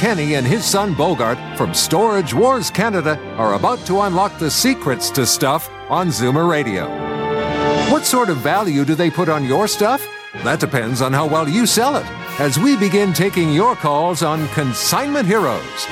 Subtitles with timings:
[0.00, 5.10] Kenny and his son Bogart from Storage Wars Canada are about to unlock the secrets
[5.10, 6.88] to stuff on Zoomer Radio.
[7.92, 10.02] What sort of value do they put on your stuff?
[10.36, 12.06] That depends on how well you sell it.
[12.40, 15.86] As we begin taking your calls on Consignment Heroes,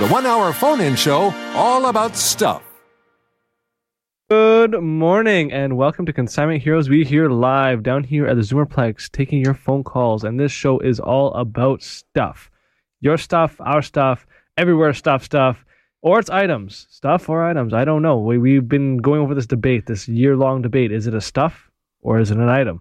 [0.00, 2.64] the one hour phone in show all about stuff.
[4.28, 6.88] Good morning and welcome to Consignment Heroes.
[6.88, 10.80] We here live down here at the Zoomerplex taking your phone calls, and this show
[10.80, 12.48] is all about stuff.
[13.02, 15.64] Your stuff, our stuff, everywhere stuff, stuff,
[16.02, 16.86] or it's items.
[16.88, 17.74] Stuff or items.
[17.74, 18.16] I don't know.
[18.18, 20.92] We, we've been going over this debate, this year long debate.
[20.92, 21.68] Is it a stuff
[22.00, 22.80] or is it an item?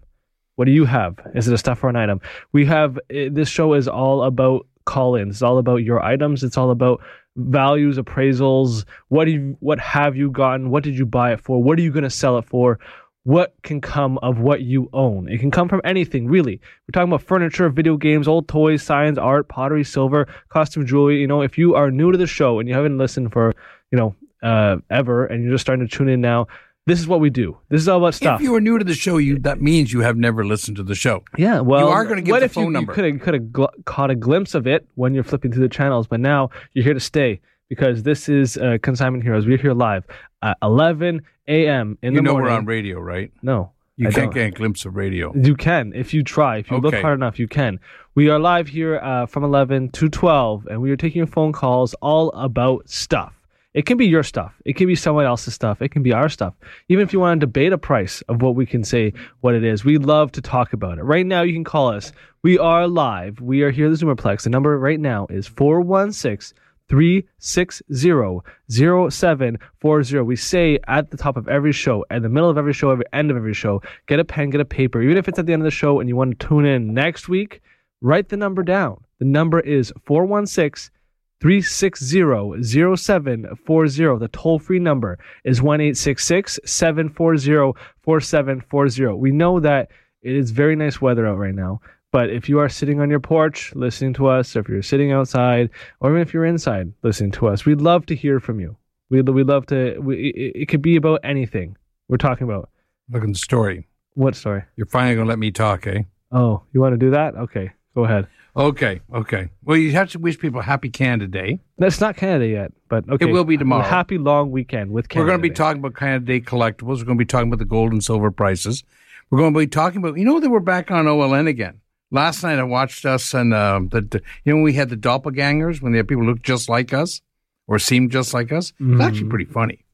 [0.55, 1.19] What do you have?
[1.33, 2.21] Is it a stuff or an item?
[2.51, 5.37] We have eh, this show is all about call ins.
[5.37, 6.43] It's all about your items.
[6.43, 7.01] It's all about
[7.35, 8.85] values, appraisals.
[9.07, 10.69] What do you, what have you gotten?
[10.69, 11.61] What did you buy it for?
[11.63, 12.79] What are you going to sell it for?
[13.23, 15.29] What can come of what you own?
[15.29, 16.59] It can come from anything, really.
[16.87, 21.19] We're talking about furniture, video games, old toys, signs, art, pottery, silver, costume jewelry.
[21.21, 23.53] You know, if you are new to the show and you haven't listened for,
[23.91, 26.47] you know, uh, ever, and you're just starting to tune in now,
[26.87, 27.59] this is what we do.
[27.69, 28.39] This is all about stuff.
[28.39, 30.83] If you are new to the show, you that means you have never listened to
[30.83, 31.23] the show.
[31.37, 32.91] Yeah, well, You are gonna get what the if phone you, number.
[32.91, 35.61] You could have could have gl- caught a glimpse of it when you're flipping through
[35.61, 39.45] the channels, but now you're here to stay because this is uh, Consignment Heroes.
[39.45, 40.05] We're here live
[40.41, 41.97] at 11 a.m.
[42.01, 42.43] in you the morning.
[42.43, 43.31] You know we're on radio, right?
[43.41, 44.33] No, You I can't don't.
[44.33, 45.33] get a glimpse of radio.
[45.35, 46.57] You can if you try.
[46.57, 47.79] If you look hard enough, you can.
[48.15, 51.51] We are live here uh, from 11 to 12, and we are taking your phone
[51.53, 53.33] calls all about stuff.
[53.73, 54.53] It can be your stuff.
[54.65, 55.81] It can be someone else's stuff.
[55.81, 56.53] It can be our stuff.
[56.89, 59.63] Even if you want to debate a price of what we can say what it
[59.63, 61.03] is, we love to talk about it.
[61.03, 62.11] Right now, you can call us.
[62.43, 63.39] We are live.
[63.39, 64.43] We are here at the Zoomerplex.
[64.43, 66.53] The number right now is 416
[66.91, 70.19] 360 0740.
[70.19, 73.05] We say at the top of every show, at the middle of every show, every
[73.13, 75.01] end of every show, get a pen, get a paper.
[75.01, 76.93] Even if it's at the end of the show and you want to tune in
[76.93, 77.61] next week,
[78.01, 79.01] write the number down.
[79.19, 80.91] The number is 416
[81.39, 84.19] 360 0740.
[84.19, 89.15] The toll free number is 1 740 4740.
[89.17, 89.91] We know that
[90.23, 91.79] it is very nice weather out right now.
[92.11, 95.11] But if you are sitting on your porch listening to us, or if you're sitting
[95.11, 95.69] outside,
[96.01, 98.75] or even if you're inside listening to us, we'd love to hear from you.
[99.09, 101.77] We'd, we'd love to, we, it, it could be about anything
[102.09, 102.69] we're talking about.
[103.09, 103.87] Look at the story.
[104.13, 104.63] What story?
[104.75, 106.03] You're finally going to let me talk, eh?
[106.31, 107.35] Oh, you want to do that?
[107.35, 108.27] Okay, go ahead.
[108.55, 109.49] Okay, okay.
[109.63, 111.59] Well, you have to wish people happy Canada Day.
[111.77, 113.29] That's not Canada yet, but okay.
[113.29, 113.83] It will be tomorrow.
[113.83, 115.23] Happy long weekend with Canada.
[115.23, 115.55] We're going to be Day.
[115.55, 116.97] talking about Canada Day collectibles.
[116.97, 118.83] We're going to be talking about the gold and silver prices.
[119.29, 121.80] We're going to be talking about, you know, that we're back on OLN again.
[122.11, 125.81] Last night I watched us and um, the, the, you know, we had the doppelgangers
[125.81, 127.21] when they had people look just like us
[127.67, 128.73] or seem just like us.
[128.79, 129.85] It's actually pretty funny.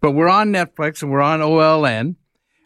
[0.00, 2.16] But we're on Netflix and we're on OLN.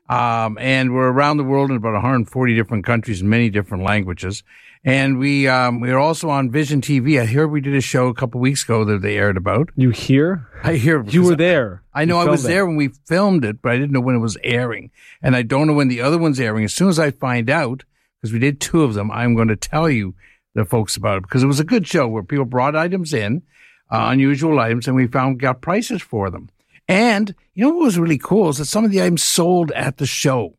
[0.09, 4.45] Um, and we're around the world in about 140 different countries in many different languages.
[4.85, 7.21] And we, um, we are also on Vision TV.
[7.21, 9.71] I hear we did a show a couple weeks ago that they aired about.
[9.75, 10.47] You hear?
[10.63, 11.83] I hear You were there.
[11.93, 12.49] I know I was it.
[12.49, 14.93] there when we filmed it, but I didn't know when it was airing.
[15.23, 16.65] And I don't know when the other one's airing.
[16.65, 17.83] As soon as I find out,
[18.27, 20.17] because we did two of them, I'm going to tell you
[20.55, 23.43] the folks about it because it was a good show where people brought items in,
[23.89, 26.49] uh, unusual items, and we found got prices for them.
[26.89, 29.99] And you know what was really cool is that some of the items sold at
[29.99, 30.57] the show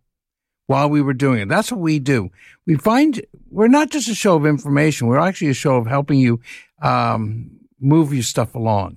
[0.67, 1.49] while we were doing it.
[1.49, 2.29] That's what we do.
[2.65, 5.07] We find we're not just a show of information.
[5.07, 6.39] We're actually a show of helping you
[6.81, 7.51] um,
[7.81, 8.95] move your stuff along.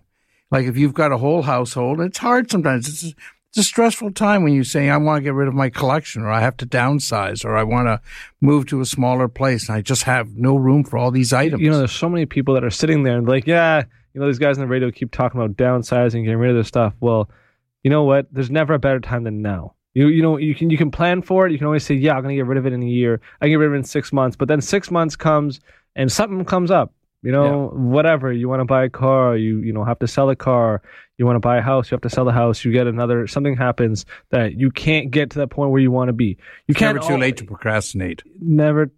[0.52, 2.88] Like if you've got a whole household, it's hard sometimes.
[2.88, 3.14] It's
[3.50, 6.22] it's a stressful time when you say, I want to get rid of my collection
[6.22, 8.00] or I have to downsize or I want to
[8.40, 11.60] move to a smaller place and I just have no room for all these items.
[11.60, 13.82] You know, there's so many people that are sitting there and like, yeah,
[14.14, 16.62] you know, these guys on the radio keep talking about downsizing, getting rid of their
[16.62, 16.94] stuff.
[17.00, 17.28] Well,
[17.82, 18.32] you know what?
[18.32, 19.74] There's never a better time than now.
[19.94, 21.52] You you know you can you can plan for it.
[21.52, 23.20] You can always say, yeah, I'm gonna get rid of it in a year.
[23.40, 24.36] I can get rid of it in six months.
[24.36, 25.60] But then six months comes
[25.96, 26.92] and something comes up.
[27.22, 30.30] You know, whatever you want to buy a car, you you know have to sell
[30.30, 30.80] a car.
[31.18, 32.64] You want to buy a house, you have to sell the house.
[32.64, 36.08] You get another something happens that you can't get to that point where you want
[36.08, 36.38] to be.
[36.66, 38.22] You can't never too al- late to procrastinate.
[38.40, 38.90] never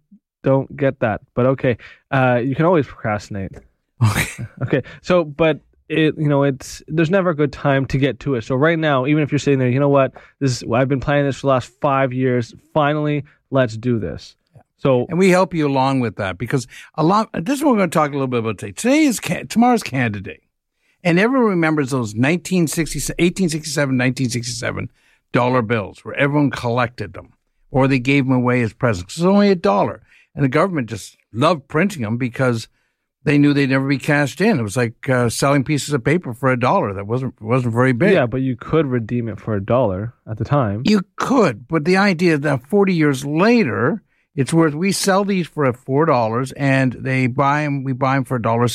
[0.43, 1.77] don't get that but okay
[2.11, 3.51] uh you can always procrastinate
[4.05, 4.45] Okay.
[4.61, 8.35] okay so but it you know it's there's never a good time to get to
[8.35, 10.89] it so right now even if you're sitting there you know what this is, i've
[10.89, 14.35] been planning this for the last five years finally let's do this
[14.83, 17.77] So And we help you along with that because a lot, this is what we're
[17.77, 18.73] going to talk a little bit about today.
[18.73, 20.41] Today is, tomorrow's Canada Day.
[21.05, 24.91] And everyone remembers those 1967, 1867, 1967
[25.31, 27.33] dollar bills where everyone collected them
[27.71, 29.15] or they gave them away as presents.
[29.15, 30.03] It's only a dollar.
[30.35, 32.67] And the government just loved printing them because
[33.23, 34.59] they knew they'd never be cashed in.
[34.59, 37.93] It was like uh, selling pieces of paper for a dollar that wasn't wasn't very
[37.93, 38.13] big.
[38.13, 40.83] yeah, but you could redeem it for a dollar at the time.
[40.85, 44.03] You could, but the idea that 40 years later,
[44.35, 48.23] it's worth, we sell these for four dollars and they buy them, we buy them
[48.23, 48.67] for a dollar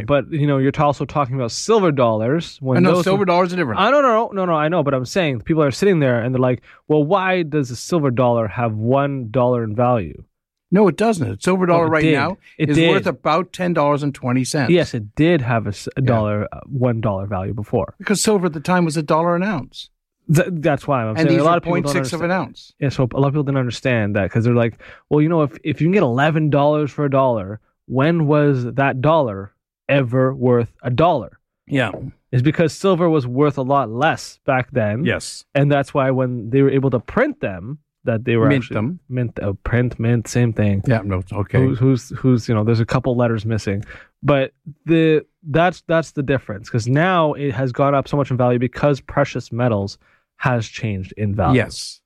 [0.00, 2.58] Yeah, but you know, you're also talking about silver dollars.
[2.60, 3.80] When those silver dollars are different.
[3.80, 6.34] I don't know, no, no, I know, but I'm saying people are sitting there and
[6.34, 10.22] they're like, "Well, why does a silver dollar have one dollar in value?"
[10.70, 11.30] no, it doesn't.
[11.30, 12.14] A silver dollar it right did.
[12.14, 12.90] now It is did.
[12.90, 14.68] worth about $10.20.
[14.70, 17.94] Yes, it did have a, dollar, uh, one dollar value before.
[17.98, 19.90] Because silver at the time was a dollar an ounce.
[20.32, 22.72] Th- that's why I'm and saying a lot of people don't 0.6 of an ounce.
[22.78, 24.80] Yeah, so a lot of people didn't understand that because they're like,
[25.10, 28.64] well, you know, if if you can get eleven dollars for a dollar, when was
[28.64, 29.52] that dollar
[29.88, 31.38] ever worth a dollar?
[31.66, 31.92] Yeah.
[32.32, 35.04] Is because silver was worth a lot less back then.
[35.04, 35.44] Yes.
[35.54, 38.74] and that's why when they were able to print them, that they were Mint actually
[38.74, 39.00] them.
[39.08, 40.82] mint, uh, print, mint, same thing.
[40.86, 41.00] Yeah.
[41.04, 41.58] No, okay.
[41.58, 43.84] Who's, who's who's you know there's a couple letters missing
[44.22, 44.52] but
[44.86, 48.58] the that's that's the difference because now it has gone up so much in value
[48.58, 49.98] because precious metals
[50.36, 52.00] has changed in value Yes.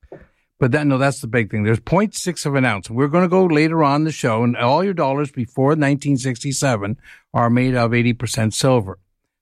[0.61, 1.63] But that no, that's the big thing.
[1.63, 2.91] There's 0.6 of an ounce.
[2.91, 6.99] We're going to go later on the show, and all your dollars before 1967
[7.33, 8.99] are made of 80% silver.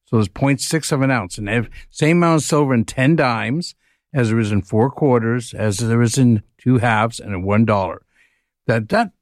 [0.06, 3.74] So there's 0.6 of an ounce, and if, same amount of silver in 10 dimes
[4.12, 8.02] as there is in four quarters, as there is in two halves, and one dollar.
[8.66, 9.12] That that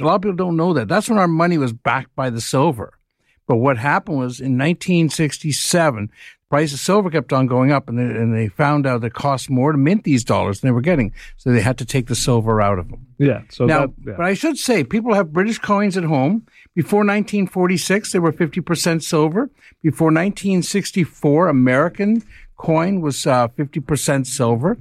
[0.00, 0.88] a lot of people don't know that.
[0.88, 2.98] That's when our money was backed by the silver.
[3.46, 6.12] But what happened was in 1967, the
[6.50, 9.50] price of silver kept on going up, and they, and they found out it cost
[9.50, 12.14] more to mint these dollars than they were getting, so they had to take the
[12.14, 13.06] silver out of them.
[13.18, 14.14] yeah so now, that, yeah.
[14.16, 16.46] but I should say, people have British coins at home.
[16.74, 19.50] Before 1946, they were 50% silver.
[19.82, 22.22] Before 1964, American
[22.56, 24.78] coin was uh, 50% silver.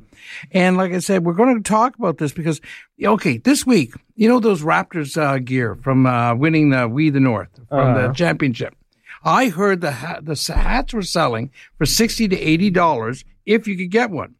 [0.51, 2.61] And like I said, we're going to talk about this because,
[3.03, 7.19] okay, this week, you know those Raptors uh, gear from uh, winning the We the
[7.19, 8.13] North from the Uh-huh.
[8.13, 8.75] championship.
[9.25, 13.77] I heard the hat, the hats were selling for 60 to 80 dollars if you
[13.77, 14.35] could get one.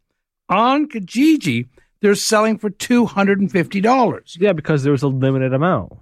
[0.50, 1.68] On Kijiji,
[2.02, 4.38] they're selling for 250 dollars.
[4.40, 5.94] yeah because there was a limited amount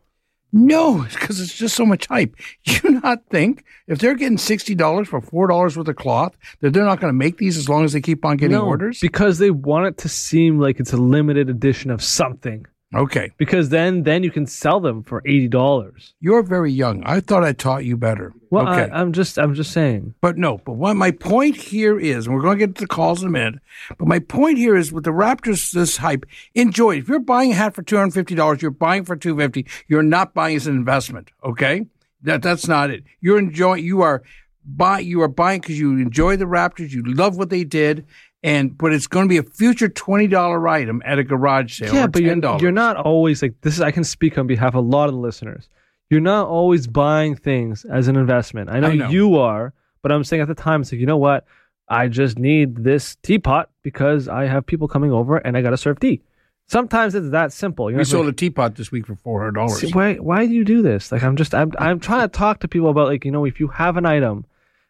[0.51, 2.35] No, because it's just so much hype.
[2.65, 6.73] You not think if they're getting sixty dollars for four dollars worth of cloth that
[6.73, 8.99] they're not going to make these as long as they keep on getting No, orders?
[8.99, 13.69] because they want it to seem like it's a limited edition of something Okay, because
[13.69, 17.03] then then you can sell them for $80 you're very young.
[17.05, 18.33] I thought I taught you better.
[18.49, 20.57] well okay, I, i'm just i'm just saying but no.
[20.57, 23.29] But what my point here is, and we're going to get to the calls in
[23.29, 23.59] a minute.
[23.97, 26.95] But my point here is, with the Raptors, this hype, enjoy.
[26.95, 26.99] it.
[26.99, 29.65] If you're buying a hat for two hundred fifty dollars, you're buying for two fifty.
[29.87, 31.31] You're not buying as an investment.
[31.43, 31.85] Okay,
[32.23, 33.03] that that's not it.
[33.21, 33.85] You're enjoying.
[33.85, 34.21] You are
[34.65, 34.99] buy.
[34.99, 36.91] You are buying because you enjoy the Raptors.
[36.91, 38.05] You love what they did.
[38.43, 41.93] And but it's going to be a future twenty dollar item at a garage sale.
[41.93, 44.69] yeah or but you're, you're not always like this is i can speak on behalf
[44.69, 45.69] of a lot of the listeners
[46.09, 49.09] you're not always buying things as an investment i know, I know.
[49.09, 51.45] you are but i'm saying at the time it's like you know what
[51.87, 55.99] i just need this teapot because i have people coming over and i gotta serve
[55.99, 56.21] tea
[56.67, 59.55] sometimes it's that simple you're We sold like, a teapot this week for four hundred
[59.55, 59.93] dollars.
[59.93, 62.67] Why why do you do this like i'm just I'm, I'm trying to talk to
[62.67, 64.45] people about like you know if you have an item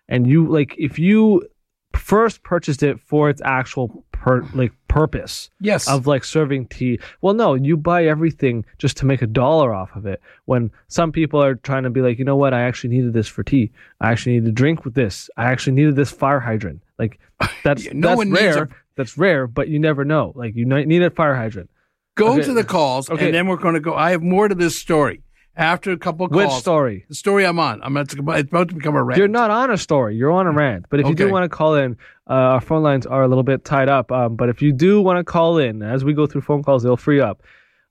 [0.07, 1.47] and you like if you
[1.93, 6.99] first purchased it for its actual per like purpose Yes, of like serving tea.
[7.21, 10.21] Well, no, you buy everything just to make a dollar off of it.
[10.45, 13.27] When some people are trying to be like, you know what, I actually needed this
[13.27, 13.71] for tea.
[13.99, 15.29] I actually need to drink with this.
[15.37, 16.81] I actually needed this fire hydrant.
[16.99, 17.19] Like
[17.63, 18.63] that's no that's one rare.
[18.63, 20.33] a- That's rare, but you never know.
[20.35, 21.69] Like you need a fire hydrant.
[22.15, 22.43] go okay.
[22.43, 23.25] to the calls, Okay.
[23.27, 23.95] and then we're going to go.
[23.95, 25.21] I have more to this story
[25.55, 27.05] after a couple of Which story?
[27.09, 27.81] The story I'm on.
[27.83, 29.17] I'm it's about, it's about to become a rant.
[29.17, 30.15] You're not on a story.
[30.15, 30.85] You're on a rant.
[30.89, 31.97] But if you do want to call in,
[32.29, 34.11] uh, our phone lines are a little bit tied up.
[34.11, 36.83] Um, but if you do want to call in, as we go through phone calls,
[36.83, 37.43] they'll free up.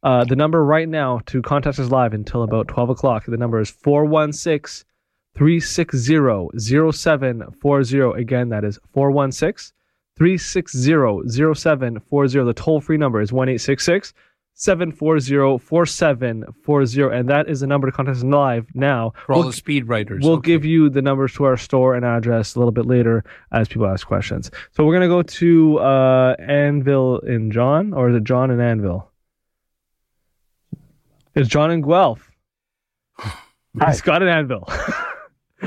[0.03, 3.61] Uh, the number right now to contact us live until about 12 o'clock, the number
[3.61, 4.87] is 416
[5.37, 6.49] 360
[6.91, 8.21] 0740.
[8.21, 9.75] Again, that is 416
[10.17, 12.45] 360 0740.
[12.45, 13.49] The toll free number is 1
[14.55, 17.17] 740 4740.
[17.17, 19.13] And that is the number to contact us live now.
[19.27, 20.23] for all We'll- the speed writers.
[20.23, 20.53] We'll Okay.
[20.53, 23.87] give you the numbers to our store and address a little bit later as people
[23.87, 24.51] ask questions.
[24.73, 29.09] So we're gonna go to uh, Anvil in John, or is it John and Anvil?
[31.35, 32.31] It's John and Guelph.
[33.87, 34.65] He's got an anvil.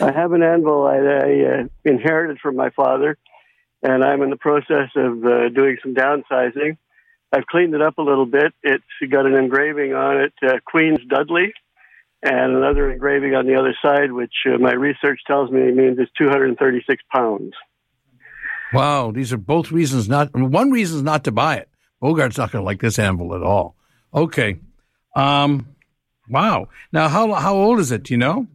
[0.00, 3.16] I have an anvil I, I uh, inherited from my father,
[3.82, 6.76] and I'm in the process of uh, doing some downsizing.
[7.32, 8.54] I've cleaned it up a little bit.
[8.62, 11.52] It's got an engraving on it, uh, Queen's Dudley,
[12.22, 16.10] and another engraving on the other side, which uh, my research tells me means it's
[16.18, 17.52] 236 pounds.
[18.72, 20.34] Wow, these are both reasons not.
[20.34, 21.68] One reason is not to buy it.
[22.02, 23.76] Bogart's not going to like this anvil at all.
[24.14, 24.60] Okay.
[25.16, 25.74] Um,
[26.28, 26.68] wow.
[26.92, 28.04] Now, how how old is it?
[28.04, 28.46] Do you know?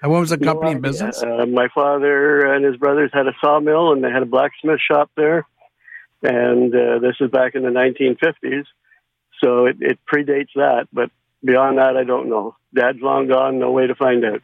[0.00, 1.22] How when was the company in business?
[1.22, 5.10] Uh, my father and his brothers had a sawmill, and they had a blacksmith shop
[5.16, 5.46] there.
[6.22, 8.64] And uh, this is back in the 1950s,
[9.42, 10.88] so it, it predates that.
[10.92, 11.10] But
[11.44, 12.56] beyond that, I don't know.
[12.74, 13.58] Dad's long gone.
[13.58, 14.42] No way to find out.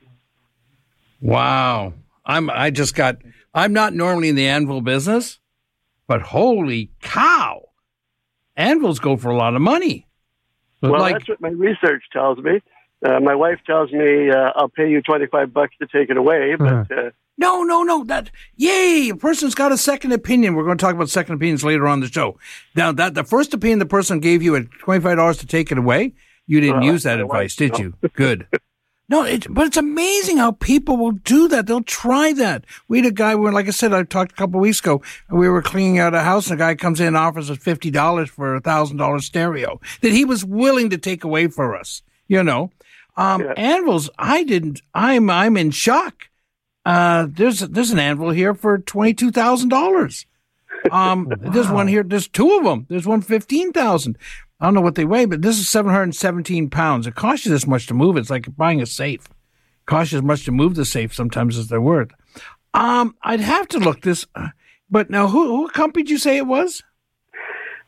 [1.21, 1.95] Wow.
[2.25, 2.51] I'm.
[2.51, 3.19] I just got.
[3.55, 5.41] I'm not normally in the anvil business,
[6.07, 7.69] but holy cow,
[8.57, 10.07] anvils go for a lot of money.
[10.81, 12.61] Well, like, that's what my research tells me.
[13.05, 16.17] Uh, my wife tells me uh, I'll pay you twenty five bucks to take it
[16.17, 17.11] away, but uh-huh.
[17.39, 18.05] No, no, no.
[18.05, 19.11] That yay!
[19.11, 20.55] A person's got a second opinion.
[20.55, 22.39] We're going to talk about second opinions later on the show.
[22.75, 25.73] Now, that the first opinion the person gave you at twenty five dollars to take
[25.73, 26.15] it away,
[26.47, 27.95] you didn't use that advice, did you?
[28.15, 28.47] Good.
[29.09, 31.67] No, it, but it's amazing how people will do that.
[31.67, 32.65] They'll try that.
[32.89, 35.03] We had a guy where, like I said, I talked a couple of weeks ago,
[35.29, 37.59] and we were cleaning out a house and a guy comes in and offers us
[37.59, 42.03] $50 for a thousand dollar stereo that he was willing to take away for us,
[42.27, 42.71] you know.
[43.15, 43.53] Um, yeah.
[43.57, 46.29] anvils, I didn't, I'm, I'm in shock.
[46.85, 50.27] Uh, there's, there's an anvil here for $22,000.
[50.91, 51.37] Um, wow.
[51.53, 52.87] there's one here, there's two of them.
[52.89, 54.19] There's one 15,000.
[54.61, 57.07] I don't know what they weigh, but this is 717 pounds.
[57.07, 58.17] It costs you this much to move.
[58.17, 59.27] It's like buying a safe.
[59.27, 62.13] It costs you as much to move the safe sometimes as they're worth.
[62.75, 64.49] Um, I'd have to look this, uh,
[64.89, 66.83] but now who, who company did you say it was?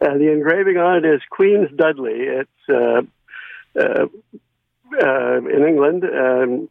[0.00, 2.20] Uh, the engraving on it is Queen's Dudley.
[2.20, 3.02] It's uh,
[3.78, 4.06] uh,
[5.00, 6.68] uh in England, um,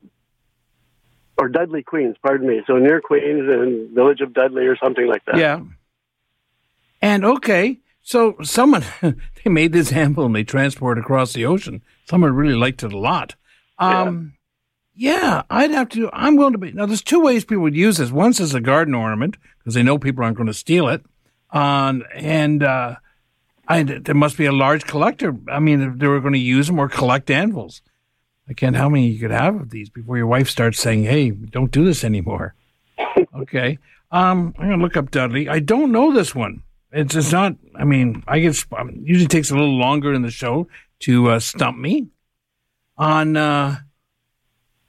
[1.37, 2.61] or Dudley Queens, pardon me.
[2.67, 5.37] So near Queens and village of Dudley or something like that.
[5.37, 5.61] Yeah.
[7.01, 11.81] And okay, so someone they made this anvil and they transported across the ocean.
[12.05, 13.35] Someone really liked it a lot.
[13.79, 14.33] Um,
[14.95, 15.11] yeah.
[15.11, 15.43] yeah.
[15.49, 16.09] I'd have to.
[16.13, 16.71] I'm willing to be.
[16.71, 18.11] Now, there's two ways people would use this.
[18.11, 21.03] Once as a garden ornament because they know people aren't going to steal it,
[21.51, 22.95] um, and uh,
[23.67, 25.35] I, there must be a large collector.
[25.49, 27.81] I mean, if they were going to use them or collect anvils.
[28.49, 28.75] I can't.
[28.75, 31.85] How many you could have of these before your wife starts saying, "Hey, don't do
[31.85, 32.55] this anymore."
[33.35, 33.79] okay.
[34.11, 35.47] Um, I'm gonna look up Dudley.
[35.49, 36.61] I don't know this one.
[36.91, 37.55] It's it's not.
[37.75, 40.67] I mean, I get um, usually takes a little longer in the show
[41.01, 42.07] to uh, stump me
[42.97, 43.37] on.
[43.37, 43.77] Uh,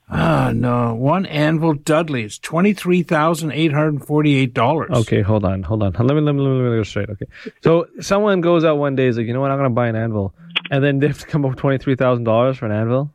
[0.07, 0.93] Ah, no.
[0.93, 2.25] One Anvil Dudley.
[2.25, 4.89] is $23,848.
[5.01, 5.63] Okay, hold on.
[5.63, 5.93] Hold on.
[5.93, 7.09] Let me, let me, let me, let me go straight.
[7.09, 7.25] Okay.
[7.63, 9.49] So someone goes out one day, is like, you know what?
[9.49, 10.35] I'm going to buy an anvil.
[10.69, 13.14] And then they have to come up with $23,000 for an anvil?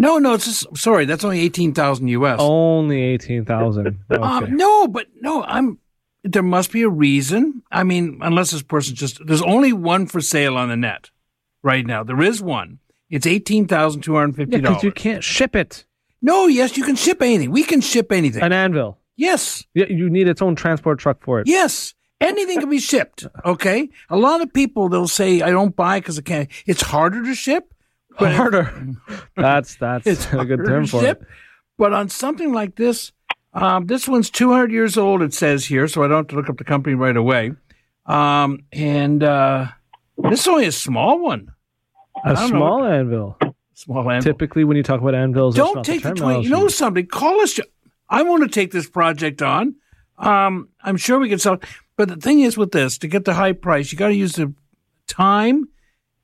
[0.00, 1.04] No, no, it's just, sorry.
[1.04, 2.38] That's only 18000 US.
[2.40, 4.22] Only 18000 okay.
[4.22, 5.78] um, No, but no, I'm,
[6.24, 7.62] there must be a reason.
[7.70, 11.10] I mean, unless this person just there's only one for sale on the net
[11.62, 12.02] right now.
[12.02, 12.78] There is one.
[13.10, 14.76] It's eighteen thousand two hundred fifty dollars.
[14.78, 15.84] Because you can't ship it.
[16.22, 17.50] No, yes, you can ship anything.
[17.50, 18.42] We can ship anything.
[18.42, 18.98] An anvil.
[19.16, 19.64] Yes.
[19.74, 21.46] Yeah, you need its own transport truck for it.
[21.46, 21.94] Yes.
[22.20, 23.26] Anything can be shipped.
[23.44, 23.88] Okay.
[24.10, 26.48] A lot of people they'll say I don't buy because I can't.
[26.66, 27.69] It's harder to ship.
[28.16, 28.72] Harder.
[29.36, 31.22] that's that's it's a good term for it.
[31.78, 33.12] But on something like this,
[33.52, 36.50] um, this one's 200 years old, it says here, so I don't have to look
[36.50, 37.52] up the company right away.
[38.06, 39.68] Um, and uh,
[40.18, 41.52] this is only a small one.
[42.24, 43.38] A small anvil.
[43.74, 44.32] Small anvil.
[44.32, 46.42] Typically, when you talk about anvils, don't take the, the 20.
[46.44, 47.06] You know something?
[47.06, 47.58] Call us.
[48.08, 49.76] I want to take this project on.
[50.18, 51.58] Um, I'm sure we can sell.
[51.96, 54.32] But the thing is with this, to get the high price, you got to use
[54.32, 54.52] the
[55.06, 55.68] time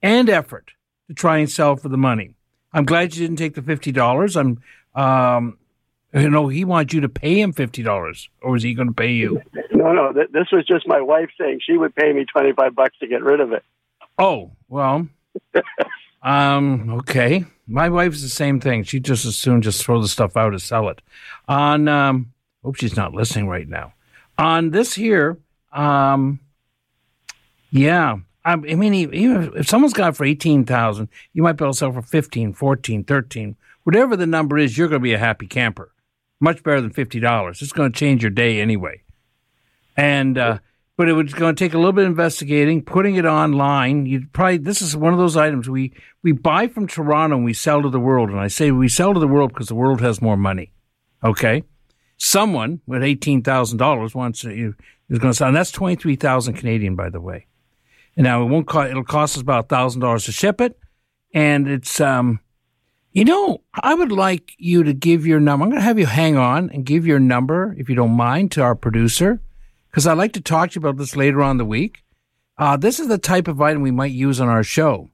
[0.03, 0.73] and effort
[1.09, 2.35] to try and sell for the money.
[2.73, 4.37] I'm glad you didn't take the fifty dollars.
[4.37, 4.63] I'm
[4.95, 5.59] um,
[6.13, 8.95] you know, he wants you to pay him fifty dollars, or is he going to
[8.95, 9.43] pay you?
[9.73, 10.13] No, no.
[10.13, 13.07] Th- this was just my wife saying she would pay me twenty five bucks to
[13.07, 13.63] get rid of it.
[14.19, 15.09] Oh well.
[16.23, 16.91] um.
[17.01, 17.45] Okay.
[17.69, 18.85] My wife's the same thing.
[18.85, 21.03] She just as soon just throw the stuff out as sell it.
[21.49, 21.89] On.
[21.89, 22.33] Um.
[22.65, 23.93] Hope she's not listening right now.
[24.39, 25.39] On this here.
[25.73, 26.41] Um.
[27.71, 28.17] Yeah.
[28.53, 31.93] I mean, even if someone's got it for 18000 you might be able to sell
[31.93, 35.93] for 15 14 13 whatever the number is, you're going to be a happy camper
[36.41, 37.63] much better than fifty dollars.
[37.63, 39.03] It's going to change your day anyway.
[39.97, 40.59] And uh,
[40.97, 44.07] but it was going to take a little bit of investigating, putting it online.
[44.07, 47.53] You probably this is one of those items we we buy from Toronto and we
[47.53, 48.31] sell to the world.
[48.31, 50.73] And I say we sell to the world because the world has more money.
[51.25, 51.65] Okay,
[52.17, 54.75] someone with eighteen thousand dollars wants to,
[55.09, 57.47] is going to sell, and that's twenty three thousand Canadian, by the way.
[58.17, 58.91] And now it won't cost.
[58.91, 60.79] It'll cost us about thousand dollars to ship it,
[61.35, 62.41] and it's um
[63.13, 65.65] you know, I would like you to give your number.
[65.65, 68.53] I'm going to have you hang on and give your number, if you don't mind,
[68.53, 69.41] to our producer,
[69.91, 72.03] because I'd like to talk to you about this later on the week.
[72.59, 75.09] Uh, this is the type of item we might use on our show.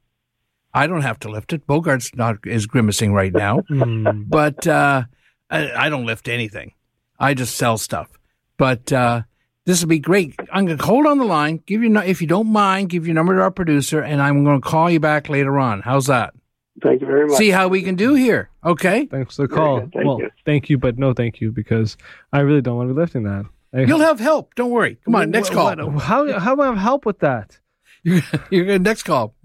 [0.74, 1.64] I don't have to lift it.
[1.64, 4.24] Bogart's not is grimacing right now, Mm.
[4.28, 5.04] but uh,
[5.48, 6.72] I, I don't lift anything.
[7.20, 8.10] I just sell stuff.
[8.56, 9.22] But uh,
[9.66, 10.34] this would be great.
[10.52, 11.62] I'm going to hold on the line.
[11.66, 14.60] Give you if you don't mind, give your number to our producer, and I'm going
[14.60, 15.80] to call you back later on.
[15.82, 16.34] How's that?
[16.82, 17.36] Thank you very much.
[17.36, 18.50] See how we can do here.
[18.64, 19.06] Okay.
[19.06, 19.80] Thanks for the call.
[19.80, 20.30] thank well, you.
[20.44, 21.96] thank you, but no thank you because
[22.32, 23.44] I really don't want to be lifting that.
[23.74, 24.54] I- You'll have help.
[24.54, 24.98] Don't worry.
[25.04, 25.74] Come on, next call.
[25.98, 27.58] How how am I have help with that?
[28.02, 29.34] You're, you're going next call.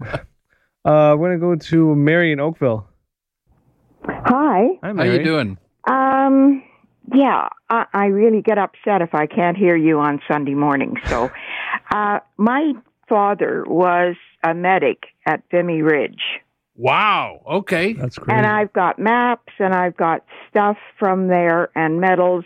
[0.84, 2.88] Uh, we're gonna go to Mary in Oakville.
[4.06, 4.78] Hi.
[4.82, 4.94] Hi, Mary.
[4.94, 5.18] How Mary.
[5.18, 5.58] you doing?
[5.90, 6.62] Um,
[7.14, 10.96] yeah, I, I really get upset if I can't hear you on Sunday morning.
[11.06, 11.30] So,
[11.90, 12.72] uh, my
[13.08, 16.22] father was a medic at Vimy Ridge,
[16.78, 17.42] Wow.
[17.44, 17.92] Okay.
[17.92, 18.36] That's great.
[18.36, 22.44] and I've got maps and I've got stuff from there and medals.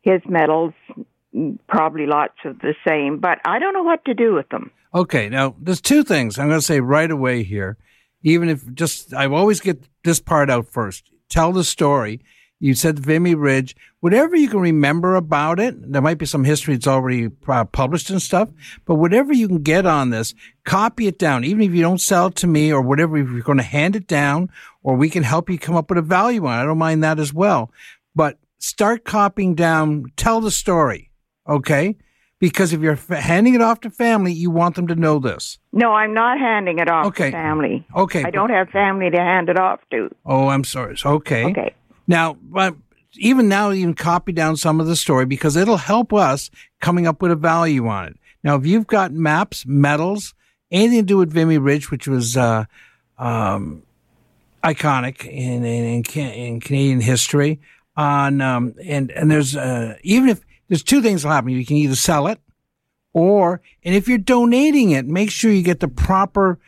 [0.00, 0.72] His medals,
[1.68, 4.70] probably lots of the same, but I don't know what to do with them.
[4.94, 7.76] Okay, now there's two things I'm going to say right away here.
[8.22, 11.10] Even if just, I always get this part out first.
[11.28, 12.22] Tell the story.
[12.58, 15.92] You said Vimy Ridge, whatever you can remember about it.
[15.92, 18.48] There might be some history that's already uh, published and stuff,
[18.86, 20.34] but whatever you can get on this,
[20.64, 21.44] copy it down.
[21.44, 23.94] Even if you don't sell it to me or whatever, if you're going to hand
[23.94, 24.48] it down,
[24.82, 26.62] or we can help you come up with a value on it.
[26.62, 27.70] I don't mind that as well.
[28.14, 30.06] But start copying down.
[30.16, 31.10] Tell the story.
[31.46, 31.96] Okay.
[32.38, 35.58] Because if you're f- handing it off to family, you want them to know this.
[35.72, 37.30] No, I'm not handing it off Okay.
[37.30, 37.86] to family.
[37.94, 38.24] Okay.
[38.24, 40.10] I don't have family to hand it off to.
[40.24, 40.96] Oh, I'm sorry.
[41.04, 41.44] Okay.
[41.46, 41.74] Okay.
[42.06, 42.76] Now, but
[43.18, 47.22] even now, can copy down some of the story because it'll help us coming up
[47.22, 48.16] with a value on it.
[48.42, 50.34] Now, if you've got maps, medals,
[50.70, 52.64] anything to do with Vimy Ridge, which was uh,
[53.18, 53.82] um,
[54.62, 57.60] iconic in in, in, in Canadian history,
[57.96, 61.76] on um, and and there's uh, even if there's two things will happen, you can
[61.76, 62.38] either sell it,
[63.12, 66.58] or and if you're donating it, make sure you get the proper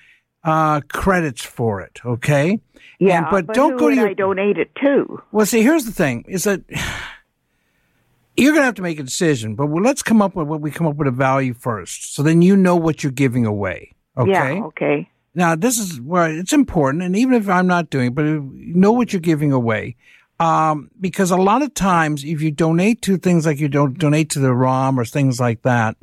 [0.49, 2.01] uh, credits for it.
[2.05, 2.61] Okay.
[2.99, 5.23] Yeah, And- but don't who go to your- I donate it to?
[5.31, 6.63] Well, see, here's the thing: is that
[8.37, 9.55] you're going to have to make a decision.
[9.55, 12.23] But well, let's come up with what we come up with a value first, so
[12.23, 13.95] then you know what you're giving away.
[14.17, 14.31] Okay.
[14.57, 15.09] Yeah, okay.
[15.35, 18.93] Now, this is where it's important, and even if I'm not doing, it, but know
[18.93, 19.97] what you're giving away.
[20.41, 24.31] Um, because a lot of times, if you donate to things like you don't donate
[24.31, 25.97] to the ROM or things like that,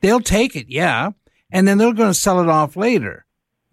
[0.00, 1.10] they'll take it, yeah,
[1.50, 3.24] and then they're going to sell it off later.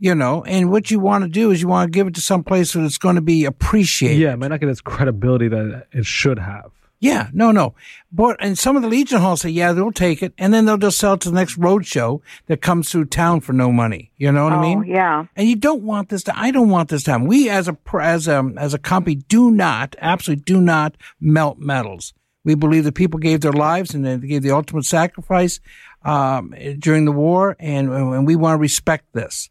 [0.01, 2.21] You know, and what you want to do is you want to give it to
[2.21, 4.19] some place that it's going to be appreciated.
[4.19, 6.71] yeah, it might not get its credibility that it should have.
[7.01, 7.75] Yeah, no, no.
[8.11, 10.77] But and some of the Legion halls say, yeah, they'll take it, and then they'll
[10.77, 14.11] just sell it to the next road show that comes through town for no money.
[14.17, 14.83] You know what I oh, mean?
[14.83, 15.25] yeah.
[15.35, 16.37] And you don't want this to.
[16.37, 17.27] I don't want this to happen.
[17.27, 22.13] We as a as a as a company do not absolutely do not melt metals.
[22.43, 25.59] We believe that people gave their lives and they gave the ultimate sacrifice
[26.03, 29.49] um, during the war, and and we want to respect this.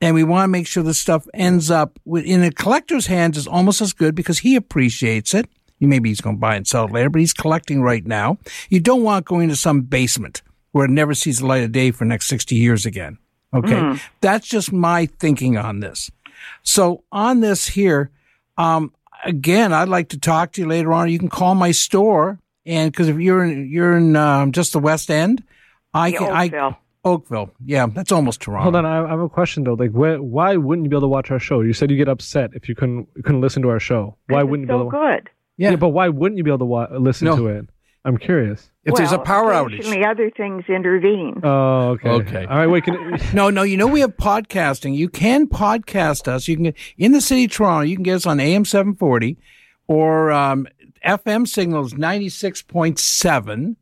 [0.00, 3.46] And we want to make sure this stuff ends up in a collector's hands is
[3.46, 5.48] almost as good because he appreciates it.
[5.80, 8.38] Maybe he's going to buy and sell it later, but he's collecting right now.
[8.68, 11.90] You don't want going to some basement where it never sees the light of day
[11.90, 13.18] for the next 60 years again.
[13.54, 13.98] Okay.
[14.20, 16.10] That's just my thinking on this.
[16.62, 18.10] So on this here,
[18.58, 18.92] um,
[19.24, 21.08] again, I'd like to talk to you later on.
[21.08, 22.38] You can call my store.
[22.64, 25.44] And cause if you're in, you're in, um, just the West End,
[25.94, 26.76] I can, I.
[27.06, 27.50] Oakville.
[27.64, 27.86] Yeah.
[27.86, 28.64] That's almost Toronto.
[28.64, 29.74] Hold on, I I have a question though.
[29.74, 31.60] Like, where, why wouldn't you be able to watch our show?
[31.60, 34.16] You said you get upset if you couldn't you couldn't listen to our show.
[34.28, 34.90] Why wouldn't you be so able?
[34.90, 35.30] To, good?
[35.56, 35.70] Yeah.
[35.70, 37.36] yeah, but why wouldn't you be able to wa- listen No.
[37.36, 37.68] to it?
[38.04, 38.70] I'm curious.
[38.84, 39.80] If there's a Well, power outage.
[39.80, 41.40] occasionally other things intervene.
[41.42, 42.08] Oh, okay.
[42.08, 42.44] Okay.
[42.44, 42.66] All right.
[42.68, 42.84] Wait.
[42.84, 44.94] Can, No, no, you know we have podcasting.
[44.94, 46.46] You can podcast us.
[46.46, 47.84] You can in the city of Toronto.
[47.84, 49.38] You can get us on AM seven forty,
[49.88, 50.68] or um,
[51.04, 53.76] FM signals ninety six point seven,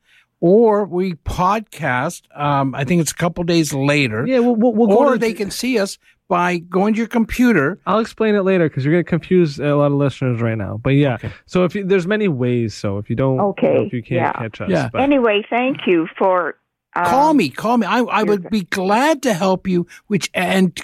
[0.46, 2.20] or we podcast.
[2.38, 4.26] Um, I think it's a couple days later.
[4.26, 4.40] yeah.
[4.40, 5.96] We'll, we'll, we'll go or to- they can see us
[6.28, 7.78] by going to your computer.
[7.87, 10.78] I'll explain it later because you're going to confuse a lot of listeners right now.
[10.83, 12.74] But yeah, so if you, there's many ways.
[12.74, 14.33] So if you don't, you know, Okay, if you can't yeah.
[14.33, 14.90] catch us, Yeah.
[14.92, 16.57] but- Anyway, thank you for.
[16.94, 17.87] Um, call me, call me.
[17.87, 19.87] I, I would be glad to help you.
[20.09, 20.78] Which and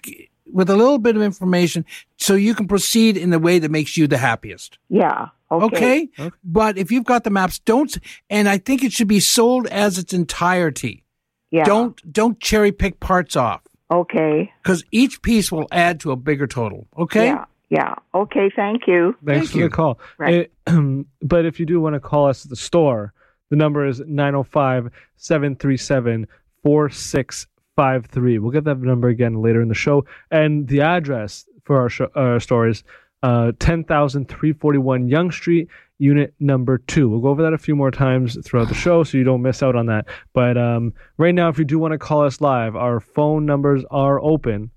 [0.53, 1.85] with a little bit of information,
[2.17, 4.79] so you can proceed in the way that makes you the happiest.
[4.89, 5.29] Yeah.
[5.51, 5.65] Okay.
[5.77, 6.09] Okay.
[6.19, 6.37] Okay.
[6.45, 7.97] But if you've got the maps, don't,
[8.29, 11.05] and I think it should be sold as its entirety.
[11.51, 11.65] Yeah.
[11.65, 14.53] Don't, don't cherry pick parts off Okay.
[14.63, 16.87] because each piece will add to a bigger total.
[16.97, 17.27] Okay.
[17.27, 17.45] Yeah.
[17.71, 17.95] Yeah.
[18.15, 18.51] Okay.
[18.55, 19.17] Thank you.
[19.25, 19.65] Thanks Thank for you.
[19.65, 19.99] the call.
[20.19, 20.51] Right.
[20.67, 23.13] It- but if you do want to call us at the store,
[23.49, 26.29] the number is 905 737
[27.81, 28.39] 4653.
[28.41, 30.05] We'll get that number again later in the show.
[30.31, 32.85] And the address for our, show, our store is
[33.23, 37.09] uh, 10,341 Yonge Street, unit number two.
[37.09, 39.63] We'll go over that a few more times throughout the show so you don't miss
[39.63, 40.05] out on that.
[40.35, 43.83] But um, right now, if you do want to call us live, our phone numbers
[43.91, 44.71] are open,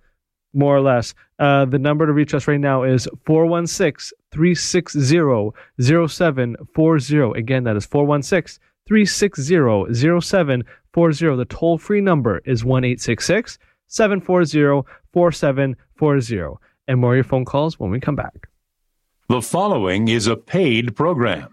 [0.53, 1.13] more or less.
[1.39, 7.37] Uh, the number to reach us right now is 416 360 0740.
[7.37, 11.35] Again, that is 416 360 0740.
[11.35, 12.97] The toll free number is 1
[13.87, 16.59] 740 4740.
[16.87, 18.49] And more of your phone calls when we come back.
[19.29, 21.52] The following is a paid program.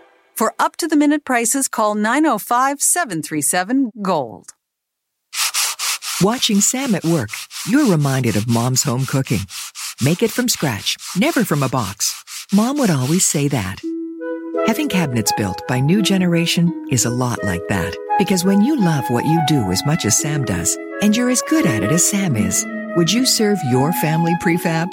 [0.41, 4.47] For up to the minute prices, call 905 737 Gold.
[6.19, 7.29] Watching Sam at work,
[7.67, 9.41] you're reminded of mom's home cooking.
[10.01, 12.23] Make it from scratch, never from a box.
[12.51, 13.81] Mom would always say that.
[14.65, 17.95] Having cabinets built by New Generation is a lot like that.
[18.17, 21.43] Because when you love what you do as much as Sam does, and you're as
[21.49, 24.91] good at it as Sam is, would you serve your family prefab?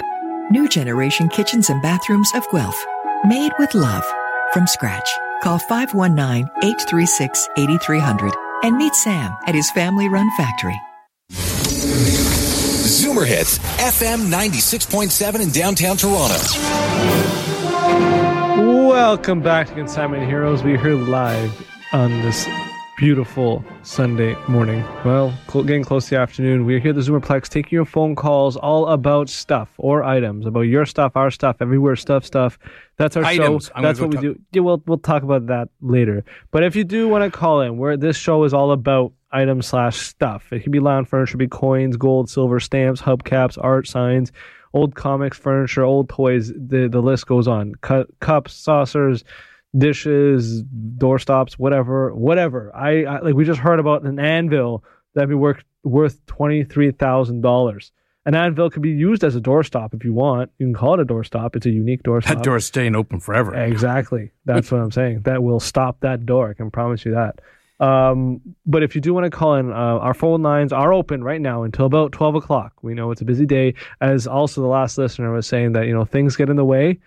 [0.51, 2.85] New Generation Kitchens and Bathrooms of Guelph.
[3.25, 4.05] Made with love.
[4.53, 5.09] From scratch.
[5.43, 10.77] Call 519-836-8300 and meet Sam at his family-run factory.
[12.89, 16.35] Zoomer Hits, FM 96.7 in downtown Toronto.
[18.89, 20.63] Welcome back to Consignment Heroes.
[20.63, 22.45] We're here live on this
[22.99, 24.83] beautiful Sunday morning.
[25.05, 26.65] Well, cl- getting close to the afternoon.
[26.65, 30.61] We're here at the Zoomerplex taking your phone calls all about stuff or items, about
[30.63, 32.59] your stuff, our stuff, everywhere stuff, stuff.
[32.97, 33.67] That's our Items.
[33.67, 33.71] show.
[33.73, 34.39] I'm That's what we talk- do.
[34.51, 36.25] Yeah, we'll we'll talk about that later.
[36.51, 39.67] But if you do want to call in, where this show is all about items
[39.67, 40.51] slash stuff.
[40.51, 44.33] It could be lounge furniture, be coins, gold, silver, stamps, hubcaps, art signs,
[44.73, 46.51] old comics, furniture, old toys.
[46.53, 47.75] The the list goes on.
[47.75, 49.23] Cu- cups, saucers,
[49.77, 50.63] dishes,
[50.97, 52.75] doorstops, whatever, whatever.
[52.75, 56.91] I, I like we just heard about an anvil that'd be worth worth twenty three
[56.91, 57.91] thousand dollars.
[58.25, 60.51] An anvil could be used as a doorstop if you want.
[60.59, 61.55] You can call it a doorstop.
[61.55, 62.27] It's a unique doorstop.
[62.27, 63.55] That door's staying open forever.
[63.55, 64.31] Exactly.
[64.45, 65.21] That's what I'm saying.
[65.21, 66.49] That will stop that door.
[66.49, 67.39] I can promise you that.
[67.79, 71.23] Um, but if you do want to call in, uh, our phone lines are open
[71.23, 72.73] right now until about 12 o'clock.
[72.81, 73.75] We know it's a busy day.
[74.01, 76.99] As also the last listener was saying that, you know, things get in the way.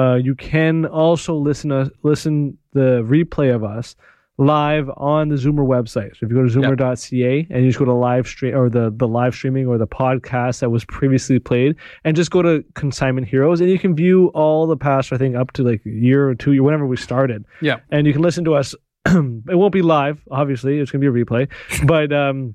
[0.00, 3.96] Uh, you can also listen to, listen the replay of us
[4.38, 6.16] live on the Zoomer website.
[6.16, 8.90] So if you go to zoomer.ca and you just go to live stream or the,
[8.96, 13.28] the live streaming or the podcast that was previously played and just go to Consignment
[13.28, 16.30] Heroes and you can view all the past, I think up to like a year
[16.30, 17.44] or two, whenever we started.
[17.60, 17.80] Yeah.
[17.90, 18.74] And you can listen to us.
[19.06, 20.78] it won't be live, obviously.
[20.78, 21.48] It's going to be a replay,
[21.86, 22.54] but um,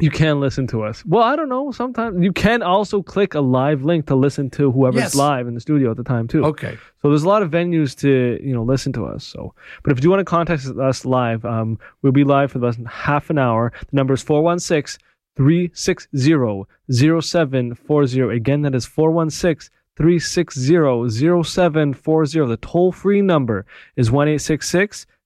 [0.00, 1.04] you can listen to us.
[1.04, 1.72] Well, I don't know.
[1.72, 5.14] Sometimes you can also click a live link to listen to whoever's Yes.
[5.14, 6.44] live in the studio at the time too.
[6.44, 6.78] Okay.
[7.02, 9.24] So there's a lot of venues to you know listen to us.
[9.24, 12.58] So, but if you do want to contact us live, um, we'll be live for
[12.58, 13.72] about half an hour.
[13.90, 15.00] The number is 416
[15.36, 18.36] 360 0740.
[18.36, 21.10] Again, that is 416 360
[21.44, 22.46] 0740.
[22.46, 24.38] The toll free number is 1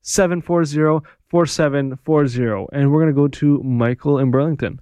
[0.04, 1.00] 740
[1.32, 2.66] 4740.
[2.72, 4.80] And we're going to go to Michael in Burlington.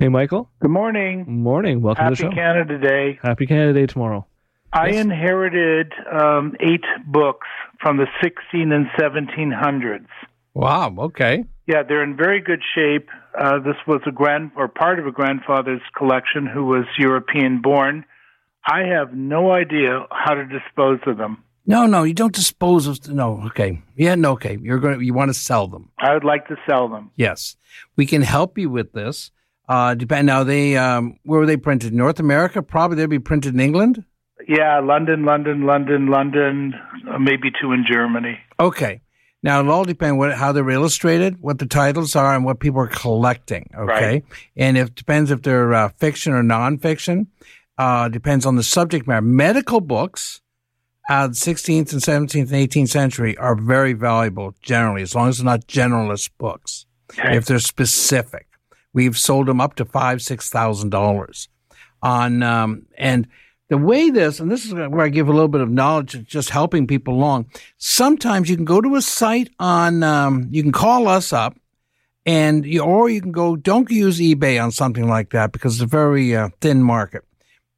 [0.00, 0.50] Hey, Michael.
[0.60, 1.24] Good morning.
[1.28, 1.80] Morning.
[1.80, 2.34] Welcome Happy to the show.
[2.34, 3.18] Happy Canada Day.
[3.22, 4.26] Happy Canada Day tomorrow.
[4.72, 5.04] I Yes.
[5.04, 7.46] inherited um, eight books
[7.80, 10.06] from the 16 and 1700s.
[10.54, 10.92] Wow.
[10.98, 11.44] Okay.
[11.68, 13.08] Yeah, they're in very good shape.
[13.38, 18.04] Uh, this was a grand or part of a grandfather's collection who was European born.
[18.66, 21.44] I have no idea how to dispose of them.
[21.68, 23.06] No, no, you don't dispose of.
[23.08, 23.42] No.
[23.46, 23.80] Okay.
[23.94, 24.14] Yeah.
[24.16, 24.32] No.
[24.32, 24.58] Okay.
[24.60, 24.98] You're going.
[24.98, 25.90] to You want to sell them.
[25.98, 27.10] I would like to sell them.
[27.14, 27.56] Yes,
[27.94, 29.30] we can help you with this.
[29.68, 30.44] Uh, depend now.
[30.44, 31.92] They um, where were they printed?
[31.92, 32.62] North America?
[32.62, 34.02] Probably they'd be printed in England.
[34.48, 36.72] Yeah, London, London, London, London,
[37.12, 38.38] uh, maybe two in Germany.
[38.58, 39.02] Okay.
[39.42, 42.80] Now it'll all depend what how they're illustrated, what the titles are, and what people
[42.80, 43.70] are collecting.
[43.76, 44.24] Okay, Right.
[44.56, 47.26] and it depends if they're uh, fiction or nonfiction.
[47.76, 49.20] Uh, depends on the subject matter.
[49.22, 50.40] Medical books,
[51.08, 55.38] uh, the 16th and 17th and 18th century are very valuable generally, as long as
[55.38, 56.86] they're not generalist books.
[57.12, 57.36] Okay.
[57.36, 58.46] If they're specific,
[58.92, 61.48] we've sold them up to five, six thousand dollars
[62.02, 63.26] on um, and
[63.68, 66.26] the way this, and this is where I give a little bit of knowledge of
[66.26, 67.50] just helping people along.
[67.76, 71.58] Sometimes you can go to a site on, um, you can call us up
[72.24, 75.82] and you, or you can go, don't use eBay on something like that because it's
[75.82, 77.24] a very uh, thin market.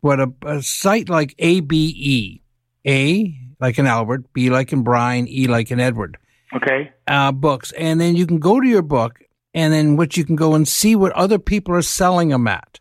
[0.00, 2.39] But a, a site like ABE,
[2.86, 6.16] A like in Albert, B like in Brian, E like in Edward
[6.54, 6.90] Okay.
[7.06, 9.20] uh, books, and then you can go to your book,
[9.54, 12.80] and then what you can go and see what other people are selling them at.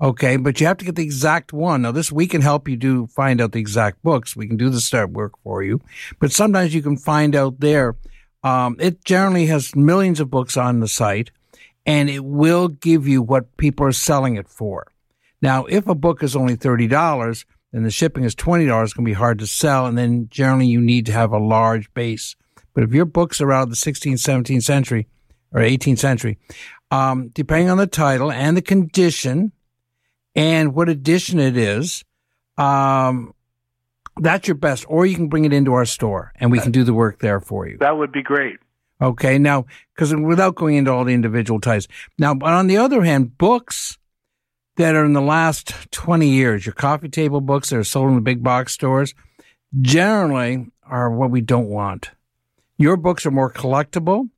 [0.00, 1.82] Okay, but you have to get the exact one.
[1.82, 4.36] Now, this we can help you do find out the exact books.
[4.36, 5.80] We can do the start work for you,
[6.18, 7.96] but sometimes you can find out there.
[8.42, 11.30] Um, it generally has millions of books on the site,
[11.86, 14.86] and it will give you what people are selling it for.
[15.40, 18.90] Now, if a book is only thirty dollars, then the shipping is twenty dollars.
[18.90, 21.38] It's going to be hard to sell, and then generally you need to have a
[21.38, 22.36] large base.
[22.72, 25.06] But if your books are out of the 16th, 17th century
[25.52, 26.38] or 18th century,
[26.90, 29.52] um, depending on the title and the condition
[30.34, 32.04] and what edition it is,
[32.58, 33.32] um,
[34.20, 34.84] that's your best.
[34.88, 37.40] Or you can bring it into our store and we can do the work there
[37.40, 37.78] for you.
[37.78, 38.58] That would be great.
[39.00, 39.38] Okay.
[39.38, 41.88] Now, because without going into all the individual titles.
[42.18, 43.98] Now, but on the other hand, books
[44.76, 48.16] that are in the last 20 years, your coffee table books that are sold in
[48.16, 49.14] the big box stores,
[49.80, 52.10] generally are what we don't want.
[52.76, 54.28] Your books are more collectible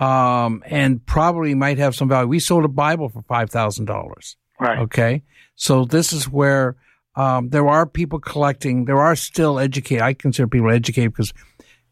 [0.00, 2.28] um, and probably might have some value.
[2.28, 4.36] We sold a Bible for $5,000.
[4.60, 4.78] Right.
[4.80, 5.22] Okay.
[5.54, 6.76] So this is where
[7.14, 8.84] um, there are people collecting.
[8.84, 10.02] There are still educated.
[10.02, 11.32] I consider people educated because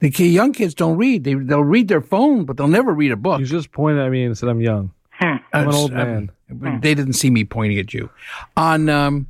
[0.01, 1.25] the ki- young kids don't read.
[1.25, 3.41] They, they'll read their phone, but they'll never read a book.
[3.41, 4.93] You just pointed at me and said I'm young.
[5.21, 6.31] I'm an old man.
[6.51, 8.11] Uh, They didn't see me pointing at you.
[8.57, 9.27] On, um,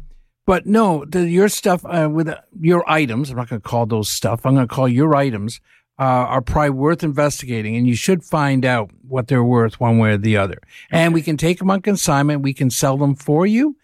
[0.46, 3.30] but no, the, your stuff uh, with uh, your items.
[3.30, 4.44] I'm not going to call those stuff.
[4.44, 5.60] I'm going to call your items
[5.98, 10.10] uh, are probably worth investigating, and you should find out what they're worth one way
[10.10, 10.58] or the other.
[10.90, 12.42] And we can take them on consignment.
[12.42, 13.76] We can sell them for you,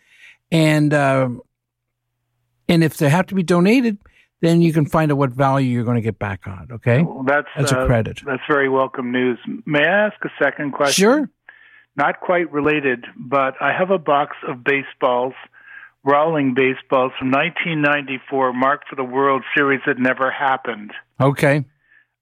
[0.50, 1.30] and uh,
[2.68, 3.98] and if they have to be donated,
[4.40, 6.68] then you can find out what value you're going to get back on.
[6.70, 8.20] Okay, Well, that's That's a uh, credit.
[8.26, 9.38] That's very welcome news.
[9.64, 11.02] May I ask a second question?
[11.02, 11.30] Sure.
[11.96, 15.34] Not quite related, but I have a box of baseballs,
[16.04, 20.92] Rawlings baseballs from 1994, marked for the World Series that never happened.
[21.20, 21.64] okay.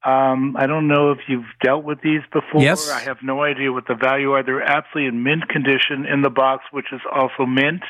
[0.02, 2.62] Um, I don't know if you've dealt with these before.
[2.62, 2.90] Yes.
[2.90, 4.42] I have no idea what the value are.
[4.42, 7.82] They're absolutely in mint condition in the box, which is also mint.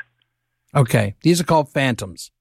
[0.75, 2.33] Okay, these are called phantoms.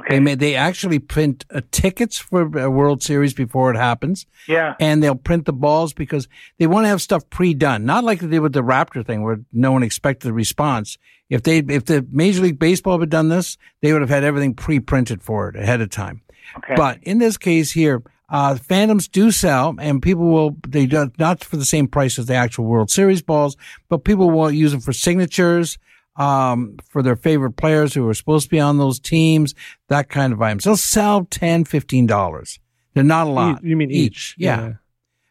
[0.00, 0.14] Okay.
[0.14, 4.74] They may, they actually print uh, tickets for a World Series before it happens, Yeah.
[4.78, 8.28] and they'll print the balls because they want to have stuff pre-done, not like they
[8.28, 10.98] did with the Raptor thing where no one expected a response.
[11.28, 14.54] If they if the Major League Baseball had done this, they would have had everything
[14.54, 16.22] pre-printed for it ahead of time.
[16.58, 16.74] Okay.
[16.76, 21.42] But in this case here, uh, Phantoms do sell, and people will they do not
[21.44, 23.56] for the same price as the actual World Series balls,
[23.88, 25.76] but people will use them for signatures,
[26.18, 29.54] um, for their favorite players who are supposed to be on those teams,
[29.88, 30.64] that kind of items.
[30.64, 32.58] They'll sell ten, fifteen dollars.
[32.92, 33.64] They're not a lot.
[33.64, 34.34] You mean each?
[34.36, 34.74] Yeah.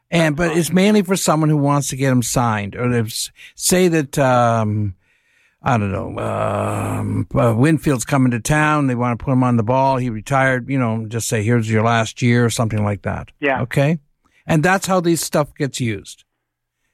[0.09, 3.89] And but it's mainly for someone who wants to get them signed, or if say
[3.89, 4.95] that um,
[5.61, 8.87] I don't know, um, uh, Winfield's coming to town.
[8.87, 9.97] They want to put him on the ball.
[9.97, 10.69] He retired.
[10.69, 13.31] You know, just say here's your last year or something like that.
[13.41, 13.63] Yeah.
[13.63, 13.99] Okay.
[14.45, 16.23] And that's how these stuff gets used.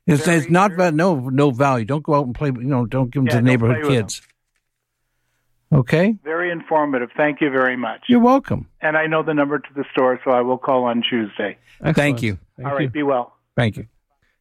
[0.05, 1.85] It's, it's not va- no no value.
[1.85, 2.49] Don't go out and play.
[2.49, 4.21] You know, don't give them Yeah, to the neighborhood play with kids.
[5.71, 6.15] Okay.
[6.23, 7.09] Very informative.
[7.17, 8.01] Thank you very much.
[8.07, 8.67] You're welcome.
[8.81, 11.57] And I know the number to the store, so I will call on Tuesday.
[11.79, 11.95] Excellent.
[11.97, 12.37] Thank you.
[12.57, 12.83] Thank All right.
[12.83, 12.89] you.
[12.89, 13.35] Be well.
[13.55, 13.87] Thank you.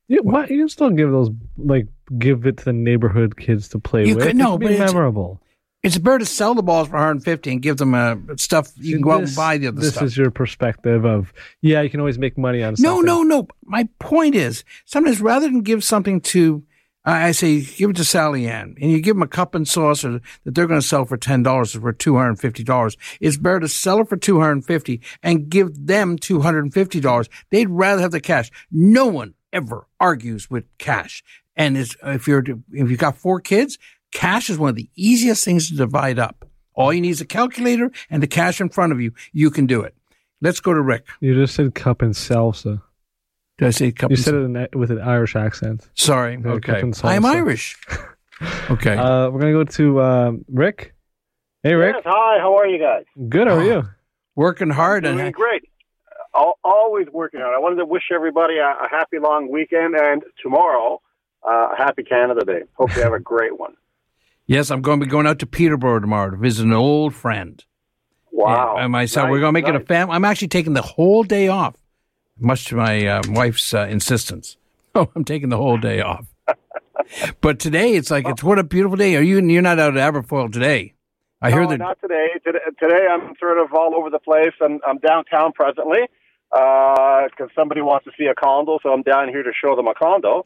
[0.09, 1.87] Yeah, what you can still give those like
[2.19, 4.25] give it to the neighborhood kids to play You with.
[4.25, 5.41] could- It no, could be but it's- memorable.
[5.83, 9.03] It's better to sell the balls for 150 and give them uh, stuff you can
[9.03, 10.03] go out and buy the other This stuff.
[10.05, 13.07] This is your perspective of yeah, you can always make money on No, something.
[13.07, 13.49] no, no.
[13.65, 16.63] My point is, sometimes rather than give something to,
[17.05, 19.67] I I say, give it to Sally Ann, and you give them a cup and
[19.67, 22.63] saucer that they're going to sell for ten dollars or for two hundred and fifty
[22.63, 22.97] dollars.
[23.21, 26.63] It's better to sell it for two hundred and fifty and give them two hundred
[26.63, 27.29] and fifty dollars.
[27.51, 28.53] They'd rather have the cash.
[28.71, 31.25] No one ever argues with cash.
[31.57, 33.79] And if you're if you've got four kids,
[34.13, 36.49] cash is one of the easiest things to divide up.
[36.75, 39.13] All you need is a calculator and the cash in front of you.
[39.33, 39.95] You can do it.
[40.41, 41.07] Let's go to Rick.
[41.21, 42.83] You just said cup and salsa.
[43.59, 45.89] Did I say cup You and said it in, with an Irish accent.
[45.95, 46.41] Sorry.
[46.43, 46.83] Yeah, okay.
[47.05, 47.25] I'm.
[47.25, 47.77] Irish.
[48.71, 48.97] okay.
[48.97, 50.95] Uh, we're gonna go to um, Rick.
[51.63, 51.97] Hey, Rick.
[51.97, 52.39] Yes, hi.
[52.41, 53.05] How are you guys?
[53.29, 53.47] Good.
[53.47, 53.89] How are you?
[54.35, 55.69] Working hard Doing great.
[56.65, 57.55] Always working hard.
[57.55, 61.03] I wanted to wish everybody a, a happy long weekend and tomorrow
[61.47, 62.63] uh, a happy Canada Day.
[62.73, 63.75] Hope you have a great one.
[64.47, 67.65] Yes, I'm going to be going out to Peterborough tomorrow to visit an old friend.
[68.31, 68.77] Wow.
[68.79, 70.15] And myself, Nice, we're going to make it a family.
[70.15, 71.77] I'm actually taking the whole day off,
[72.39, 74.57] much to my uh, wife's uh, insistence.
[74.95, 76.27] Oh, I'm taking the whole day off.
[77.41, 79.17] but today it's like it's what a beautiful day.
[79.17, 79.41] Are you?
[79.41, 80.93] You're not out at Aberfoyle today.
[81.41, 81.79] I hear that.
[81.79, 82.29] not today.
[82.45, 82.59] today.
[82.79, 84.53] Today I'm sort of all over the place.
[84.61, 86.01] I'm, I'm downtown presently
[86.51, 89.95] because somebody wants to see a condo, so I'm down here to show them a
[89.95, 90.45] condo.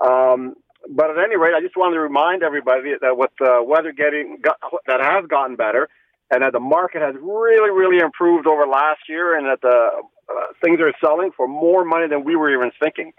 [0.00, 0.54] Um,
[0.88, 4.38] but at any rate, I just wanted to remind everybody that with the weather getting
[4.42, 5.88] got, that has gotten better,
[6.30, 9.90] and that the market has really, really improved over last year, and that the
[10.28, 13.12] uh, things are selling for more money than we were even thinking.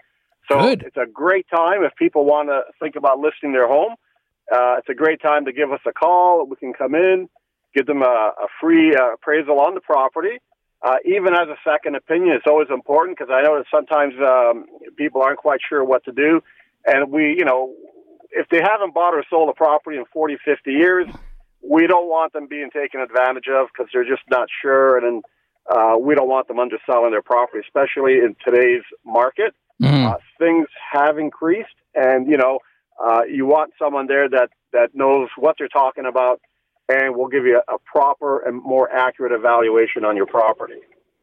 [0.50, 0.82] So Good.
[0.82, 3.94] it's a great time if people want to think about listing their home.
[4.52, 6.44] Uh, it's a great time to give us a call.
[6.46, 7.28] We can come in,
[7.74, 10.38] give them a, a free uh, appraisal on the property.
[10.82, 14.64] Uh, even as a second opinion, it's always important because I know that sometimes um,
[14.96, 16.40] people aren't quite sure what to do.
[16.86, 17.74] And we, you know,
[18.30, 21.08] if they haven't bought or sold a property in 40, 50 years,
[21.62, 24.96] we don't want them being taken advantage of because they're just not sure.
[24.96, 25.22] And then
[25.70, 29.54] uh, we don't want them underselling their property, especially in today's market.
[30.06, 32.58] Uh, things have increased, and you know,
[33.02, 36.40] uh, you want someone there that that knows what they're talking about,
[36.88, 40.80] and will give you a, a proper and more accurate evaluation on your property.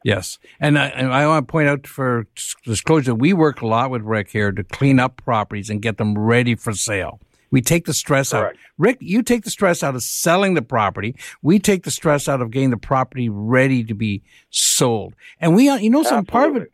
[0.07, 2.27] Yes, and I, and I want to point out for
[2.63, 6.17] disclosure, we work a lot with Rick here to clean up properties and get them
[6.17, 7.19] ready for sale.
[7.51, 8.55] We take the stress out.
[8.77, 11.17] Rick, you take the stress out of selling the property.
[11.41, 15.13] We take the stress out of getting the property ready to be sold.
[15.41, 16.69] And we, you know, some part of it,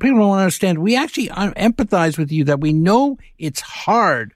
[0.00, 0.80] people don't understand.
[0.80, 4.34] We actually uh, empathize with you that we know it's hard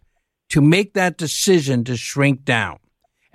[0.51, 2.79] to make that decision to shrink down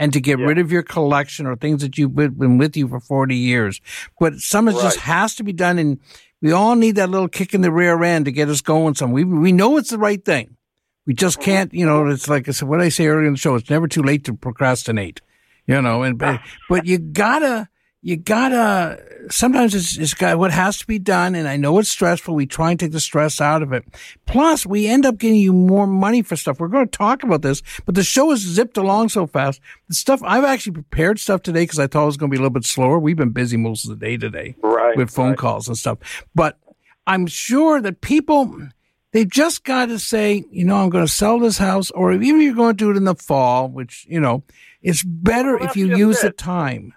[0.04, 3.00] and to get rid of your collection or things that you've been with you for
[3.00, 3.80] 40 years.
[4.20, 5.80] But some of it just has to be done.
[5.80, 5.98] And
[6.42, 8.96] we all need that little kick in the rear end to get us going.
[8.96, 10.58] Some we, we know it's the right thing.
[11.06, 11.46] We just mm-hmm.
[11.46, 13.70] can't, you know, it's like I said, what I say earlier in the show, it's
[13.70, 15.22] never too late to procrastinate,
[15.68, 16.44] you know, and, but, ah.
[16.68, 17.70] but you gotta,
[18.06, 21.36] you gotta, sometimes it's, it's got what has to be done.
[21.36, 22.36] And I know it's stressful.
[22.36, 23.86] We try and take the stress out of it.
[24.26, 26.60] Plus we end up getting you more money for stuff.
[26.60, 29.62] We're going to talk about this, but the show has zipped along so fast.
[29.88, 32.38] The stuff, I've actually prepared stuff today because I thought it was going to be
[32.38, 33.00] a little bit slower.
[33.00, 36.60] We've been busy most of the day today right, with phone calls and stuff, but
[37.08, 38.68] I'm sure that people,
[39.14, 42.42] they just got to say, you know, I'm going to sell this house, or even
[42.42, 44.44] if you're going to do it in the fall, which, you know,
[44.82, 46.94] it's better if you use the time.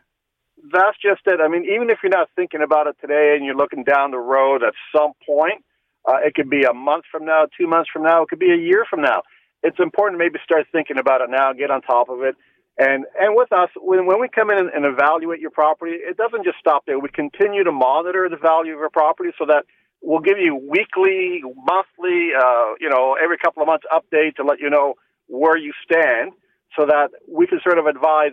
[0.76, 1.40] That's just it.
[1.40, 4.18] I mean, even if you're not thinking about it today and you're looking down the
[4.18, 5.64] road at some point,
[6.06, 8.52] uh, it could be a month from now, two months from now, it could be
[8.52, 9.22] a year from now.
[9.62, 12.36] It's important to maybe start thinking about it now, get on top of it.
[12.78, 16.18] And and with us, when when we come in and, and evaluate your property, it
[16.18, 16.98] doesn't just stop there.
[16.98, 19.64] We continue to monitor the value of your property so that
[20.02, 24.60] we'll give you weekly, monthly, uh, you know, every couple of months update to let
[24.60, 24.94] you know
[25.26, 26.32] where you stand,
[26.76, 28.32] so that we can sort of advise.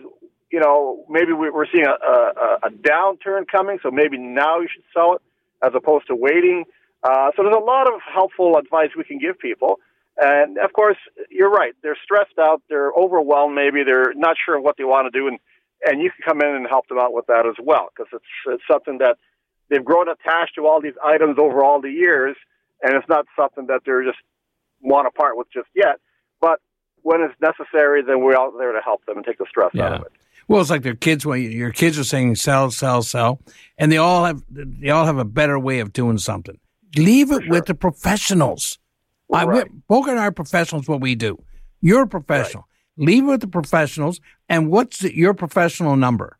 [0.54, 4.68] You know, maybe we- we're seeing a, a, a downturn coming, so maybe now you
[4.72, 5.22] should sell it
[5.66, 6.64] as opposed to waiting.
[7.02, 9.80] Uh, so there's a lot of helpful advice we can give people.
[10.16, 10.96] And of course,
[11.28, 11.74] you're right.
[11.82, 12.62] They're stressed out.
[12.68, 13.56] They're overwhelmed.
[13.56, 15.38] Maybe they're not sure what they want to do, and
[15.86, 18.32] and you can come in and help them out with that as well because it's
[18.46, 19.18] it's something that
[19.70, 22.36] they've grown attached to all these items over all the years,
[22.80, 24.18] and it's not something that they're just
[24.80, 25.96] want to part with just yet.
[26.40, 26.60] But
[27.02, 29.92] when it's necessary, then we're out there to help them and take the stress out
[29.98, 30.12] of it.
[30.48, 31.24] Well, it's like their kids.
[31.24, 33.40] Well, your kids are saying sell, sell, sell,
[33.78, 36.58] and they all have they all have a better way of doing something.
[36.96, 37.50] Leave it sure.
[37.50, 38.78] with the professionals.
[39.28, 39.66] Well, right.
[39.88, 40.86] Boca and I are professionals.
[40.86, 41.42] What we do.
[41.80, 42.68] You're a professional.
[42.98, 43.06] Right.
[43.06, 44.20] Leave it with the professionals.
[44.48, 46.38] And what's the, your professional number?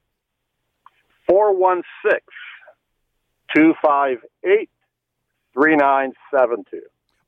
[1.26, 2.20] 416
[3.54, 4.68] 258
[5.54, 6.82] 3972.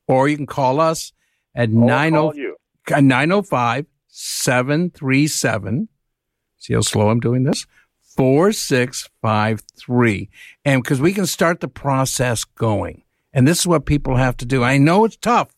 [0.07, 1.11] Or you can call us
[1.55, 5.87] at 905 737
[6.57, 7.67] See how slow I'm doing this?
[8.17, 10.29] 4653.
[10.65, 13.03] And because we can start the process going.
[13.31, 14.63] And this is what people have to do.
[14.63, 15.49] I know it's tough,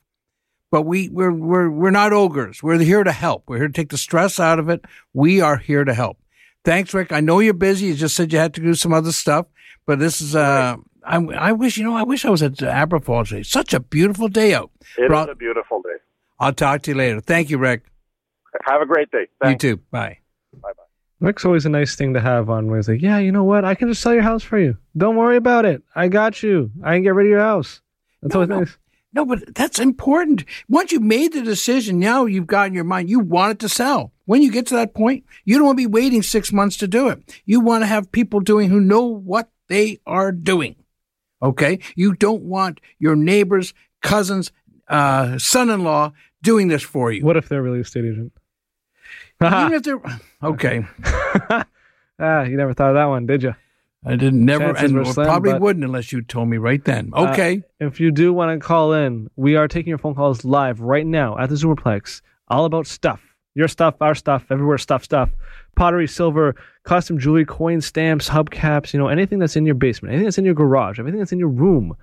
[0.70, 2.62] but we, we're, we're, we're not ogres.
[2.62, 3.44] We're here to help.
[3.48, 4.84] We're here to take the stress out of it.
[5.14, 6.18] We are here to help.
[6.66, 7.14] Thanks, Rick.
[7.14, 7.86] I know you're busy.
[7.88, 9.46] You just said you had to do some other stuff,
[9.86, 13.26] but this is, uh, I, I wish, you know, I wish I was at Aberfoyle
[13.28, 13.44] today.
[13.44, 14.72] Such a beautiful day out.
[14.98, 15.96] It is a beautiful day.
[16.40, 17.22] I'll talk to you later.
[17.22, 17.86] Thank you, Rick.
[18.66, 19.28] Have a great day.
[19.42, 19.64] Thanks.
[19.64, 19.82] You too.
[19.92, 20.20] Bye.
[20.54, 20.84] Bye bye.
[21.20, 23.66] Rick's always a nice thing to have on where he's like, yeah, you know what?
[23.66, 24.78] I can just sell your house for you.
[24.96, 25.84] Don't worry about it.
[25.94, 26.72] I got you.
[26.82, 27.82] I can get rid of your house.
[28.22, 28.78] That's always nice.
[29.12, 30.46] No, but that's important.
[30.68, 33.70] Once you made the decision, now you've got in your mind, you want it to
[33.70, 34.14] sell.
[34.26, 36.88] When you get to that point, you don't want to be waiting six months to
[36.88, 37.42] do it.
[37.46, 40.76] You want to have people doing who know what they are doing.
[41.42, 41.80] Okay?
[41.96, 44.52] You don't want your neighbors, cousins,
[44.88, 47.26] uh, son-in-law doing this for you.
[47.26, 48.32] What if they're a real estate agent?
[49.44, 50.02] Even if they're
[50.44, 50.86] okay.
[52.20, 53.56] ah, you never thought of that one, did you?
[54.06, 56.84] I didn't never, Chances and were slim, probably but- wouldn't unless you told me right
[56.84, 57.12] then.
[57.14, 57.58] Okay.
[57.82, 60.80] Uh, if you do want to call in, we are taking your phone calls live
[60.80, 62.22] right now at the Zoomerplex.
[62.48, 63.22] All about stuff.
[63.56, 65.30] Your stuff, our stuff, everywhere stuff, stuff.
[65.76, 70.26] Pottery, silver, custom jewelry, coin stamps, hubcaps, you know, anything that's in your basement, anything
[70.26, 71.96] that's in your garage, everything that's in your room.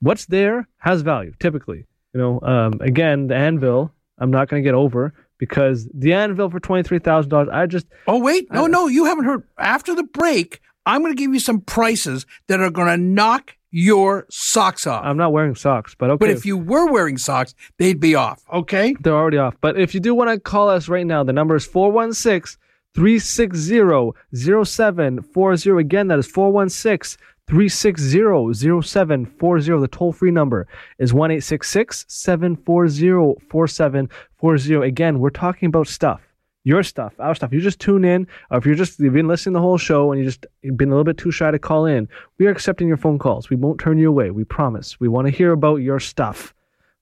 [0.00, 1.86] What's there has value, typically.
[2.12, 6.50] You know, um, again, the anvil, I'm not going to get over because the anvil
[6.50, 7.48] for twenty three thousand dollars.
[7.52, 9.44] I just Oh wait, no, no, you haven't heard.
[9.58, 13.56] After the break, I'm going to give you some prices that are going to knock
[13.70, 15.04] your socks off.
[15.04, 16.26] I'm not wearing socks, but okay.
[16.26, 18.42] But if you were wearing socks, they'd be off.
[18.52, 18.94] Okay.
[19.00, 19.56] They're already off.
[19.60, 22.58] But if you do want to call us right now, the number is 416
[22.94, 25.80] 360 0740.
[25.80, 27.18] Again, that is 416
[27.48, 29.80] 360 0740.
[29.80, 30.68] The toll free number
[30.98, 34.86] is 1 740 4740.
[34.86, 36.20] Again, we're talking about stuff.
[36.64, 37.50] Your stuff, our stuff.
[37.50, 40.20] You just tune in, or if you're just you've been listening the whole show and
[40.20, 40.44] you just
[40.76, 42.06] been a little bit too shy to call in,
[42.38, 43.48] we are accepting your phone calls.
[43.48, 44.30] We won't turn you away.
[44.30, 45.00] We promise.
[45.00, 46.52] We want to hear about your stuff.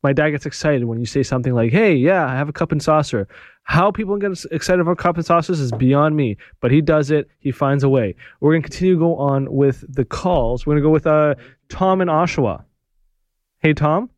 [0.06, 2.70] My dad gets excited when you say something like, "Hey, yeah, I have a cup
[2.70, 3.26] and saucer."
[3.64, 7.28] How people get excited about cup and saucers is beyond me, but he does it.
[7.40, 8.14] He finds a way.
[8.38, 10.64] We're gonna continue to go on with the calls.
[10.64, 11.34] We're gonna go with uh,
[11.68, 12.62] Tom in Oshawa.
[13.58, 14.08] Hey, Tom.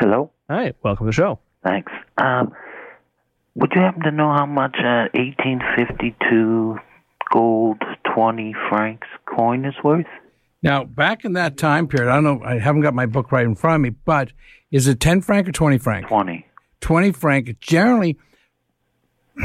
[0.00, 0.30] Hello.
[0.48, 0.72] Hi.
[0.82, 1.38] Welcome to the show.
[1.62, 1.92] Thanks.
[2.16, 2.54] Um,
[3.56, 6.78] would you happen to know how much a 1852
[7.30, 7.82] gold
[8.14, 10.06] 20 francs coin is worth?
[10.62, 13.44] Now, back in that time period, I don't know, I haven't got my book right
[13.44, 14.32] in front of me, but
[14.70, 16.06] is it 10 franc or 20 franc?
[16.08, 16.46] 20.
[16.80, 17.60] 20 franc.
[17.60, 18.18] Generally,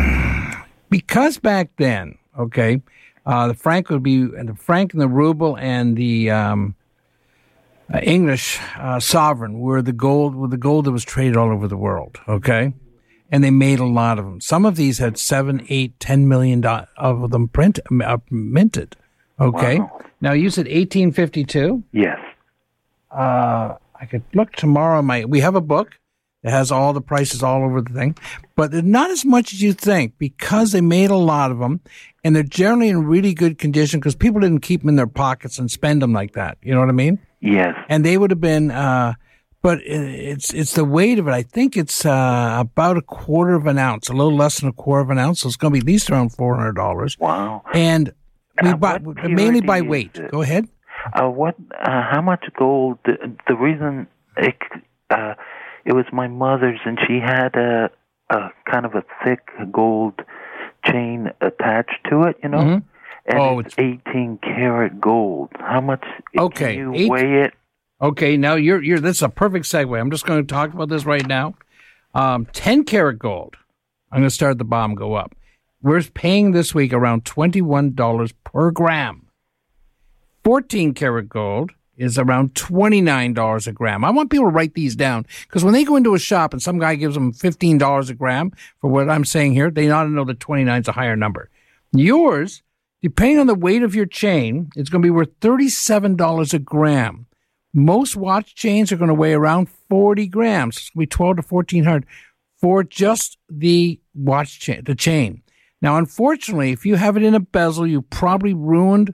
[0.89, 2.81] because back then, okay,
[3.25, 6.75] uh, the franc would be the franc and the ruble and the um,
[7.93, 11.67] uh, English uh, sovereign were the gold, were the gold that was traded all over
[11.67, 12.19] the world.
[12.27, 12.73] Okay,
[13.31, 14.41] and they made a lot of them.
[14.41, 18.95] Some of these had seven, eight, ten million do- of them print uh, minted.
[19.39, 20.01] Okay, Wow.
[20.23, 21.83] Now you said 1852.
[21.91, 22.17] Yes.
[23.11, 25.01] Uh, I could look tomorrow.
[25.01, 25.99] My we have a book
[26.43, 28.17] that has all the prices all over the thing,
[28.55, 31.81] but not as much as you think because they made a lot of them,
[32.23, 35.59] and they're generally in really good condition because people didn't keep them in their pockets
[35.59, 36.57] and spend them like that.
[36.61, 37.19] You know what I mean?
[37.41, 37.75] Yes.
[37.89, 38.71] And they would have been.
[38.71, 39.15] Uh,
[39.61, 41.31] but it's it's the weight of it.
[41.31, 44.73] I think it's uh, about a quarter of an ounce, a little less than a
[44.73, 45.41] quarter of an ounce.
[45.41, 47.17] So it's going to be at least around four hundred dollars.
[47.19, 47.61] Wow.
[47.73, 48.13] And
[48.61, 48.77] Uh,
[49.29, 50.11] mainly by weight.
[50.17, 50.31] is?
[50.31, 50.67] Go ahead.
[51.13, 51.55] Uh, what?
[51.79, 52.97] Uh, how much gold?
[53.05, 54.55] The, the reason it
[55.09, 55.33] uh,
[55.85, 57.89] it was my mother's, and she had a
[58.29, 59.39] a kind of a thick
[59.71, 60.13] gold
[60.85, 62.37] chain attached to it.
[62.43, 62.57] You know.
[62.59, 62.83] Mhm.
[63.25, 65.49] And Oh, it's, 18 karat gold.
[65.57, 66.03] How much?
[66.37, 67.53] Okay, Can you eight- weigh it?
[68.01, 69.97] Okay, now you're you're this is a perfect segue.
[69.97, 71.55] I'm just going to talk about this right now.
[72.13, 73.55] Um, ten karat gold.
[74.11, 75.33] I'm going to start at the bottom, go up.
[75.83, 79.27] We're paying this week around twenty one dollars per gram.
[80.41, 84.05] Fourteen karat gold is around twenty nine dollars a gram.
[84.05, 86.61] I want people to write these down because when they go into a shop and
[86.61, 90.03] some guy gives them fifteen dollars a gram for what I'm saying here, they ought
[90.03, 91.49] to know that twenty nine is a higher number.
[91.91, 92.63] Yours,
[93.01, 96.53] depending on the weight of your chain, it's going to be worth thirty seven dollars
[96.53, 97.25] a gram.
[97.73, 100.77] Most watch chains are going to weigh around 40 grams.
[100.77, 102.05] It's going to be 12 to 1400
[102.61, 105.42] for just the watch chain, the chain.
[105.83, 109.13] Now, unfortunately, if you have it in a bezel, you probably ruined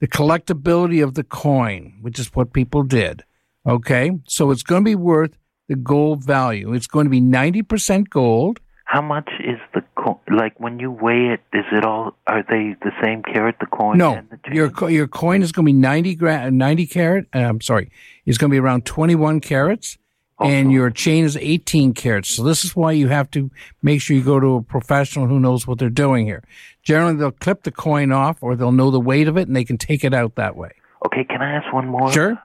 [0.00, 3.24] the collectability of the coin, which is what people did.
[3.66, 4.10] Okay.
[4.28, 5.38] So it's going to be worth
[5.68, 6.74] the gold value.
[6.74, 8.60] It's going to be 90% gold.
[8.84, 11.40] How much is the co- like when you weigh it?
[11.56, 12.14] Is it all?
[12.26, 13.54] Are they the same carat?
[13.58, 13.96] The coin?
[13.96, 17.26] No, and the your co- your coin is going to be 90 gra- 90 carat.
[17.34, 17.90] Uh, I'm sorry,
[18.26, 19.96] it's going to be around 21 carats,
[20.44, 22.30] and your chain is 18 carats.
[22.30, 23.50] So this is why you have to
[23.82, 26.42] make sure you go to a professional who knows what they're doing here.
[26.82, 29.64] Generally, they'll clip the coin off, or they'll know the weight of it, and they
[29.64, 30.70] can take it out that way.
[31.06, 32.12] Okay, can I ask one more?
[32.12, 32.36] Sure.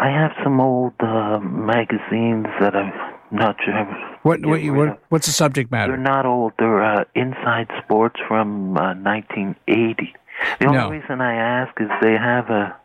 [0.00, 2.92] I have some old uh, magazines that I'm
[3.30, 3.74] not sure.
[4.22, 5.92] What what, you, what what's the subject matter?
[5.92, 6.52] They're not old.
[6.58, 10.12] They're uh, Inside Sports from uh, 1980.
[10.60, 10.90] The only No.
[10.90, 12.76] reason I ask is they have a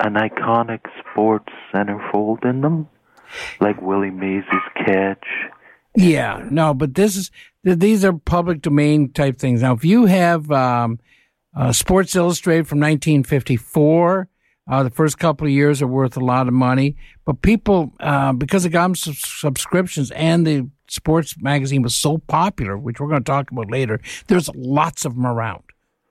[0.00, 2.88] an iconic sports centerfold in them,
[3.60, 4.44] like Willie Mays'
[4.76, 5.24] catch.
[5.94, 7.30] Yeah, no, but this is
[7.64, 9.62] these are public domain type things.
[9.62, 10.98] Now, if you have um,
[11.54, 14.28] uh, Sports Illustrated from 1954,
[14.68, 16.96] uh, the first couple of years are worth a lot of money.
[17.24, 22.78] But people, uh, because of GOM sub- subscriptions and the sports magazine was so popular,
[22.78, 25.62] which we're going to talk about later, there's lots of them around,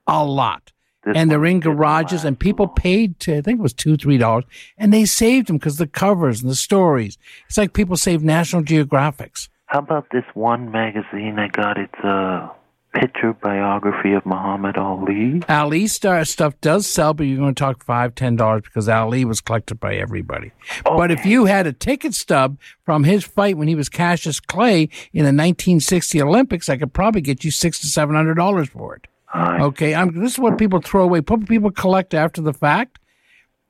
[0.06, 0.72] a lot.
[1.04, 4.44] And they're in garages, and people paid to, I think it was two, three dollars,
[4.78, 7.18] and they saved them because the covers and the stories.
[7.48, 9.48] It's like people save National Geographics.
[9.66, 11.78] How about this one magazine I got?
[11.78, 12.52] It's a
[12.92, 15.42] picture biography of Muhammad Ali.
[15.48, 19.24] Ali star stuff does sell, but you're going to talk five, ten dollars because Ali
[19.24, 20.52] was collected by everybody.
[20.84, 24.82] But if you had a ticket stub from his fight when he was Cassius Clay
[25.12, 28.96] in the 1960 Olympics, I could probably get you six to seven hundred dollars for
[28.96, 29.06] it.
[29.34, 31.20] Okay, I'm, this is what people throw away.
[31.20, 32.98] What people collect after the fact.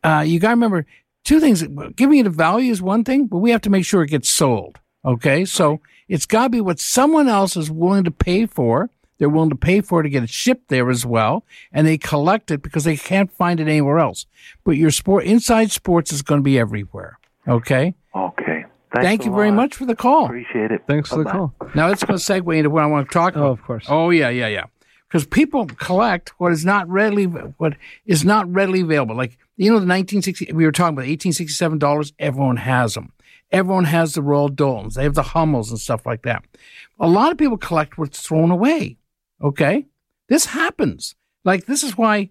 [0.02, 0.86] Uh, you got to remember
[1.24, 1.62] two things.
[1.94, 4.28] Giving it a value is one thing, but we have to make sure it gets
[4.28, 4.80] sold.
[5.04, 8.90] Okay, so it's got to be what someone else is willing to pay for.
[9.18, 11.96] They're willing to pay for it to get it shipped there as well, and they
[11.96, 14.26] collect it because they can't find it anywhere else.
[14.64, 17.18] But your sport inside sports is going to be everywhere.
[17.46, 17.94] Okay.
[18.14, 18.64] Okay.
[18.94, 20.26] Thank you a very much for the call.
[20.26, 20.82] Appreciate it.
[20.86, 21.54] Thanks for the call.
[21.74, 23.46] Now let's go segue into what I want to talk about.
[23.46, 23.86] Oh, of course.
[23.88, 24.64] Oh yeah, yeah, yeah.
[25.12, 27.74] Because people collect what is not readily what
[28.06, 29.14] is not readily available.
[29.14, 32.14] Like you know, the 1960 we were talking about 1867 dollars.
[32.18, 33.12] Everyone has them.
[33.50, 34.94] Everyone has the Royal Doultons.
[34.94, 36.44] They have the Hummels and stuff like that.
[36.98, 38.96] A lot of people collect what's thrown away.
[39.42, 39.84] Okay,
[40.30, 41.14] this happens.
[41.44, 42.30] Like this is why.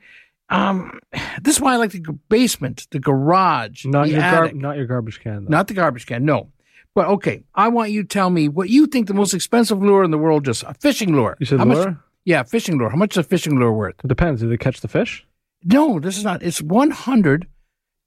[0.50, 1.00] Um,
[1.42, 4.88] this is why I like the basement, the garage, Not the your gar- not your
[4.88, 5.46] garbage can.
[5.46, 5.52] Though.
[5.52, 6.50] Not the garbage can, no.
[6.96, 10.04] But okay, I want you to tell me what you think the most expensive lure
[10.04, 10.62] in the world is.
[10.62, 11.38] Just a fishing lure.
[11.40, 11.86] You said How lure?
[11.92, 12.90] Much, yeah, fishing lure.
[12.90, 13.96] How much is a fishing lure worth?
[14.04, 14.42] It depends.
[14.42, 15.26] Do they catch the fish?
[15.64, 16.42] No, this is not.
[16.44, 17.48] It's one hundred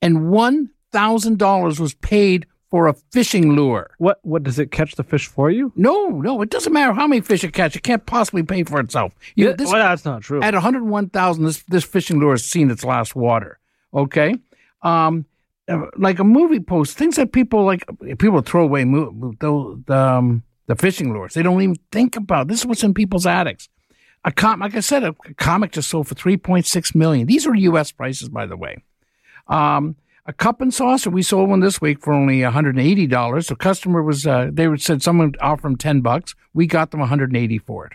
[0.03, 3.91] and one thousand dollars was paid for a fishing lure.
[3.99, 4.19] What?
[4.23, 5.73] What does it catch the fish for you?
[5.77, 7.77] No, no, it doesn't matter how many fish it catch.
[7.77, 9.13] It can't possibly pay for itself.
[9.37, 10.43] You know, Yeah, this, well, that's not true.
[10.43, 13.59] At one hundred one thousand, this this fishing lure has seen its last water.
[13.93, 14.35] Okay,
[14.83, 15.25] um,
[15.69, 17.85] uh, like a movie post, things that people like
[18.19, 18.85] people throw away.
[18.85, 22.49] mo- The the, um, the fishing lures, they don't even think about.
[22.49, 23.69] This is what's in people's attics.
[24.25, 27.27] A com, like I said, a, comic just sold for three point six million.
[27.27, 27.93] These are U.S.
[27.93, 28.83] prices, by the way.
[29.49, 29.97] Um,
[30.27, 33.47] a cup and saucer, we sold one this week for only $180.
[33.47, 36.35] The customer was, uh, they said someone offered them 10 bucks.
[36.55, 37.93] We got them 180 for it.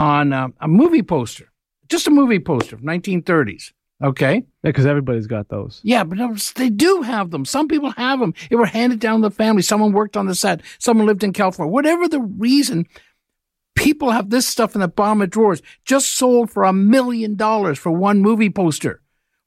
[0.00, 1.52] On uh, a movie poster,
[1.88, 3.72] just a movie poster from 1930s.
[4.02, 4.34] Okay.
[4.34, 5.80] Yeah, because everybody's got those.
[5.84, 6.18] Yeah, but
[6.56, 7.44] they do have them.
[7.44, 8.34] Some people have them.
[8.50, 9.62] It were handed down to the family.
[9.62, 10.60] Someone worked on the set.
[10.80, 11.70] Someone lived in California.
[11.70, 12.86] Whatever the reason,
[13.74, 15.62] people have this stuff in the bottom of drawers.
[15.84, 19.00] Just sold for a million dollars for one movie poster.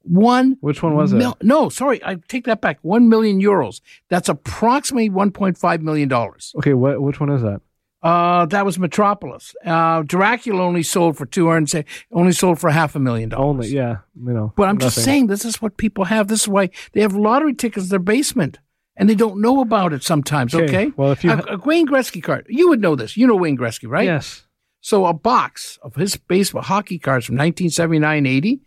[0.03, 0.57] One.
[0.61, 1.45] Which one was mil- it?
[1.45, 2.80] No, sorry, I take that back.
[2.82, 3.82] One million euros.
[4.09, 6.53] That's approximately one point five million dollars.
[6.57, 7.01] Okay, what?
[7.01, 7.61] Which one is that?
[8.01, 9.53] Uh, that was Metropolis.
[9.65, 11.69] Uh, Dracula only sold for two hundred.
[11.69, 13.45] Say only sold for half a million dollars.
[13.45, 14.53] Only, yeah, you know.
[14.55, 16.28] But I'm just saying, this is what people have.
[16.28, 18.59] This is why they have lottery tickets in their basement,
[18.97, 20.53] and they don't know about it sometimes.
[20.53, 20.91] Okay, Okay.
[20.97, 23.15] well, if you a, a Wayne Gretzky card, you would know this.
[23.15, 24.05] You know Wayne Gretzky, right?
[24.05, 24.43] Yes.
[24.81, 28.59] So a box of his baseball hockey cards from 1979-80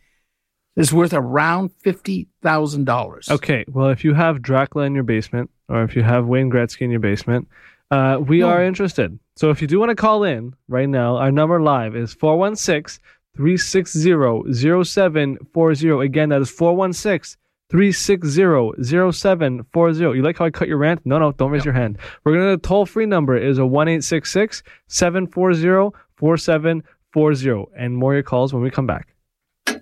[0.76, 3.28] is worth around fifty thousand dollars.
[3.28, 6.82] Okay, well, if you have Dracula in your basement, or if you have Wayne Gretzky
[6.82, 7.48] in your basement,
[7.90, 9.18] uh, we are interested.
[9.36, 13.02] So if you do want to call in right now, our number live is 416
[13.36, 16.04] 360 0740.
[16.06, 17.36] Again, that is 416
[17.70, 19.98] 360 0740.
[20.00, 21.00] You like how I cut your rant?
[21.04, 21.98] No, no, don't raise your hand.
[22.24, 27.64] We're going to, toll free number is a 1 740 4740.
[27.76, 29.14] And more your calls when we come back.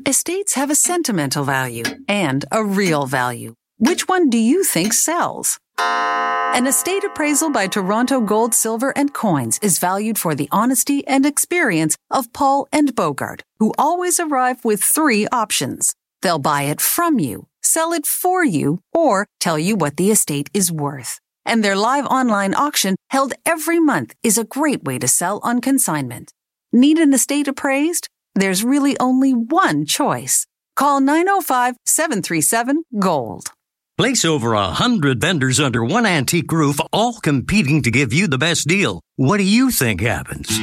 [0.06, 3.54] Estates have a sentimental value and a real value.
[3.78, 5.58] Which one do you think sells?
[5.78, 11.24] An estate appraisal by Toronto Gold, Silver, and Coins is valued for the honesty and
[11.24, 15.94] experience of Paul and Bogart, who always arrive with three options.
[16.22, 20.50] They'll buy it from you, sell it for you, or tell you what the estate
[20.52, 21.20] is worth.
[21.44, 25.60] And their live online auction held every month is a great way to sell on
[25.60, 26.32] consignment.
[26.72, 28.08] Need an estate appraised?
[28.34, 30.46] There's really only one choice.
[30.76, 33.50] Call 905 737 GOLD.
[33.96, 38.38] Place over a hundred vendors under one antique roof, all competing to give you the
[38.38, 39.00] best deal.
[39.16, 40.56] What do you think happens?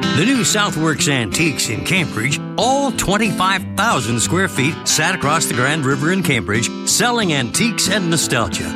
[0.00, 6.12] The new Southworks Antiques in Cambridge, all 25,000 square feet, sat across the Grand River
[6.12, 8.68] in Cambridge, selling antiques and nostalgia.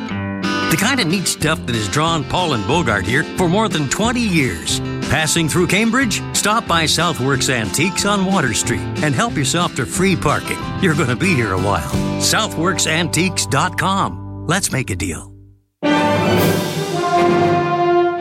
[0.71, 3.89] The kind of neat stuff that has drawn Paul and Bogart here for more than
[3.89, 4.79] 20 years.
[5.09, 6.21] Passing through Cambridge?
[6.35, 10.57] Stop by Southworks Antiques on Water Street and help yourself to free parking.
[10.81, 11.91] You're going to be here a while.
[12.21, 14.47] SouthworksAntiques.com.
[14.47, 15.31] Let's make a deal.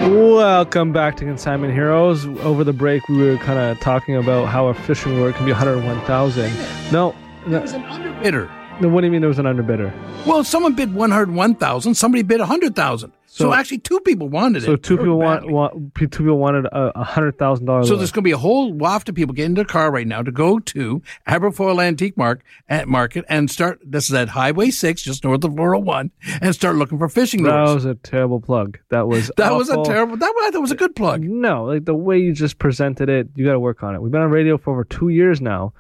[0.03, 2.27] Welcome back to Consignment Heroes.
[2.27, 5.53] Over the break, we were kind of talking about how a fishing lure can be
[5.53, 6.53] 101,000.
[6.91, 7.15] No,
[7.47, 8.51] no, was an underbidder.
[8.81, 9.93] No, what do you mean there was an underbidder?
[10.27, 11.95] Well, someone bid one hundred one thousand.
[11.95, 13.13] Somebody bid a hundred thousand.
[13.27, 14.67] So, So- actually, two people wanted it.
[14.67, 17.89] So two people want, want two people wanted a a hundred thousand dollars.
[17.89, 20.07] So there's going to be a whole waft of people getting in their car right
[20.07, 23.81] now to go to Aberfoyle Antique Mark at Market and start.
[23.85, 26.11] This is at Highway Six, just north of 401,
[26.41, 27.75] and start looking for fishing that lures.
[27.77, 28.79] was a terrible plug.
[28.91, 30.17] That was That was a terrible.
[30.19, 31.23] That was, that was a good plug.
[31.23, 34.03] No, like the way you just presented it, you got to work on it.
[34.03, 35.73] We've been on radio for over two years now.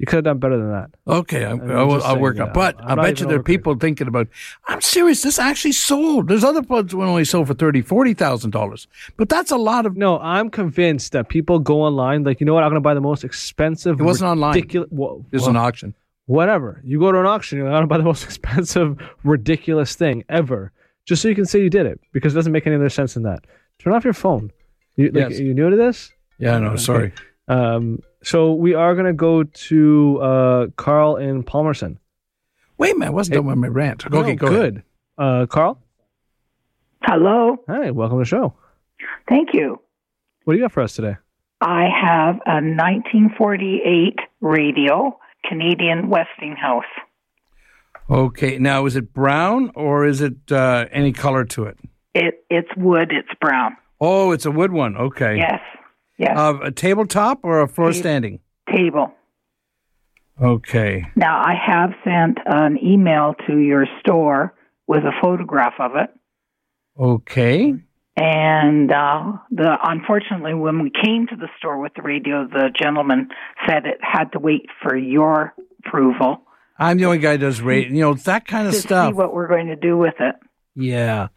[0.00, 0.90] You could have done better than that.
[1.06, 2.54] Okay, I, I'm I will, just I'll work on.
[2.54, 4.28] But I'm I bet you there are people thinking about.
[4.66, 5.20] I'm serious.
[5.22, 6.26] This actually sold.
[6.28, 8.88] There's other plugs that only sold for thirty, forty thousand dollars.
[9.18, 9.98] But that's a lot of.
[9.98, 12.94] No, I'm convinced that people go online, like, you know what, I'm going to buy
[12.94, 14.00] the most expensive.
[14.00, 14.54] It wasn't online.
[14.54, 15.94] ridiculous, Well, There's an auction.
[16.24, 16.80] whatever.
[16.82, 20.72] You go to an auction, you're going to buy the most expensive, ridiculous thing ever,
[21.04, 23.12] just so you can say you did it, because it doesn't make any other sense
[23.12, 23.44] than that.
[23.78, 24.50] Turn off your phone.
[24.96, 25.40] You, like, Yes.
[25.40, 26.10] you new to this?
[26.38, 26.76] Yeah, no, Okay.
[26.78, 27.12] sorry.
[27.48, 31.98] Um, so we are gonna go to uh, Carl in Palmerston.
[32.78, 34.06] Wait a minute, I wasn't done with my rant.
[34.06, 34.74] Okay, No, go ahead.
[34.74, 34.82] good.
[35.18, 35.78] Uh, Carl.
[37.02, 37.56] Hello.
[37.68, 38.54] Hi, welcome to the show.
[39.28, 39.80] Thank you.
[40.44, 41.16] What do you got for us today?
[41.60, 46.84] I have a 1948 radio, Canadian Westinghouse.
[48.08, 51.78] Okay, now is it brown or is it uh, any color to it?
[52.14, 53.12] It it's wood.
[53.12, 53.76] It's brown.
[54.00, 54.96] Oh, it's a wood one.
[54.96, 55.36] Okay.
[55.36, 55.60] Yes.
[56.20, 56.36] Yes.
[56.36, 58.40] Uh, a tabletop or a floor standing?
[58.70, 59.10] Table.
[60.40, 61.06] Okay.
[61.16, 64.54] Now I have sent an email to your store
[64.86, 66.10] with a photograph of it,
[66.98, 67.74] Okay.
[68.16, 73.28] and uh, the unfortunately when we came to the store with the radio, the gentleman
[73.66, 75.54] said it had to wait for your
[75.86, 76.42] approval
[76.78, 77.88] I'm the only guy that does radio.
[77.90, 79.10] You know that kind of to stuff.
[79.10, 80.34] see what we're going to do with it.
[80.74, 81.28] Yeah.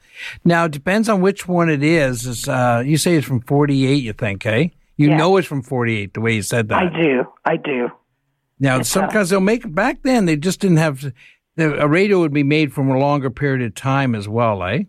[0.45, 2.25] Now it depends on which one it is.
[2.25, 4.03] Is uh, you say it's from forty eight?
[4.03, 4.67] You think, eh?
[4.97, 5.17] You Yeah.
[5.17, 6.83] know it's from forty eight the way you said that.
[6.83, 7.25] I do.
[7.45, 7.89] I do.
[8.59, 10.25] Now, It's, some uh, guys they'll make back then.
[10.25, 11.11] They just didn't have
[11.55, 14.83] the, a radio would be made from a longer period of time as well, eh?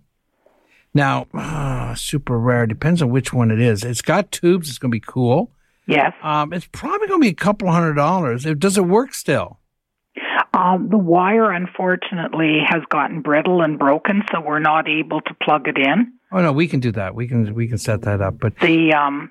[0.92, 2.66] Now, ah, super rare.
[2.66, 3.82] Depends on which one it is.
[3.82, 4.68] It's got tubes.
[4.68, 5.50] It's going to be cool.
[5.86, 6.12] Yes.
[6.22, 8.46] Um, it's probably going to be a couple hundred dollars.
[8.46, 9.58] It, does it work still?
[10.52, 15.68] Um, the wire, unfortunately, has gotten brittle and broken, so we're not able to plug
[15.68, 16.12] it in.
[16.32, 17.14] Oh no, we can do that.
[17.14, 18.38] We can we can set that up.
[18.38, 19.30] But The um,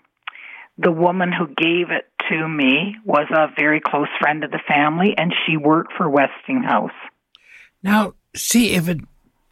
[0.78, 5.14] the woman who gave it to me was a very close friend of the family,
[5.18, 6.92] and she worked for Westinghouse.
[7.82, 9.00] Now, see if it.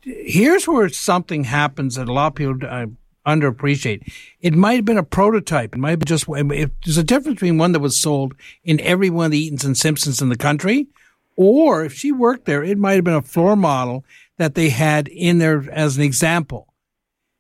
[0.02, 2.88] Here's where something happens that a lot of people uh,
[3.26, 4.12] underappreciate.
[4.40, 5.76] It might have been a prototype.
[5.76, 6.26] It might have been just.
[6.28, 8.34] If, there's a difference between one that was sold
[8.64, 10.88] in every one of the Eatons and Simpsons in the country,
[11.36, 14.06] or if she worked there, it might have been a floor model
[14.38, 16.74] that they had in there as an example.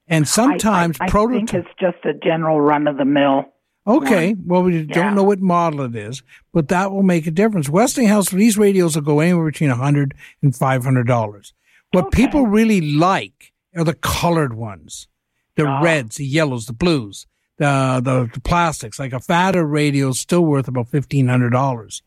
[0.08, 1.50] And sometimes I, I, I prototype.
[1.50, 3.46] think it's just a general run of the mill.
[3.88, 4.36] Okay.
[4.46, 6.22] Well, we don't know what model it is,
[6.54, 7.70] but that will make a difference.
[7.70, 11.54] Westinghouse, these radios will go anywhere between a hundred and five hundred dollars.
[11.92, 15.08] What people really like are the colored ones,
[15.56, 15.82] the ah.
[15.82, 17.26] reds, the yellows, the blues,
[17.58, 19.00] the, the the plastics.
[19.00, 22.04] Like a Fada radio is still worth about fifteen hundred dollars.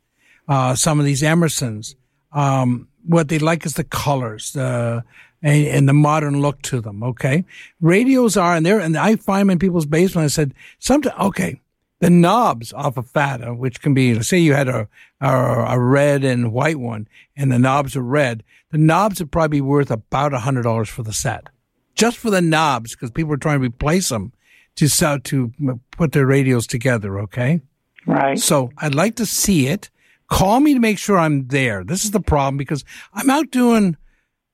[0.47, 1.95] Uh, some of these Emersons,
[2.33, 5.03] um, what they like is the colors, the
[5.43, 7.03] and, and the modern look to them.
[7.03, 7.45] Okay,
[7.81, 10.25] radios are, and they're, and I find them in people's basement.
[10.25, 11.61] I said, sometimes, okay,
[12.01, 14.89] the knobs off a Fada, which can be, say you had a,
[15.21, 18.43] a a red and white one, and the knobs are red.
[18.71, 21.49] The knobs would probably be worth about a hundred dollars for the set,
[21.95, 24.33] just for the knobs, because people are trying to replace them
[24.77, 25.53] to sell to
[25.93, 27.21] put their radios together.
[27.21, 27.63] Okay,
[28.07, 28.39] right.
[28.39, 29.89] So I'd like to see it.
[30.29, 31.85] Call me to make sure I'm there.
[31.85, 33.97] This is the problem because I'm out doing.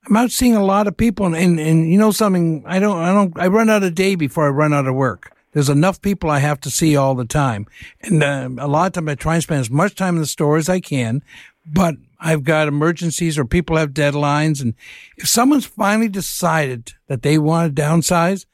[0.07, 2.65] I'm out seeing a lot of people, and, and, and you know something.
[2.67, 2.99] I don't.
[2.99, 3.39] I don't.
[3.39, 5.37] I run out of day before I run out of work.
[5.53, 7.67] There's enough people I have to see all the time,
[8.03, 10.27] and uh, a lot of time I try and spend as much time in the
[10.27, 11.23] store as I can.
[11.67, 14.75] But I've got emergencies or people have deadlines, and
[15.17, 18.47] if someone's finally decided that they want to downsize,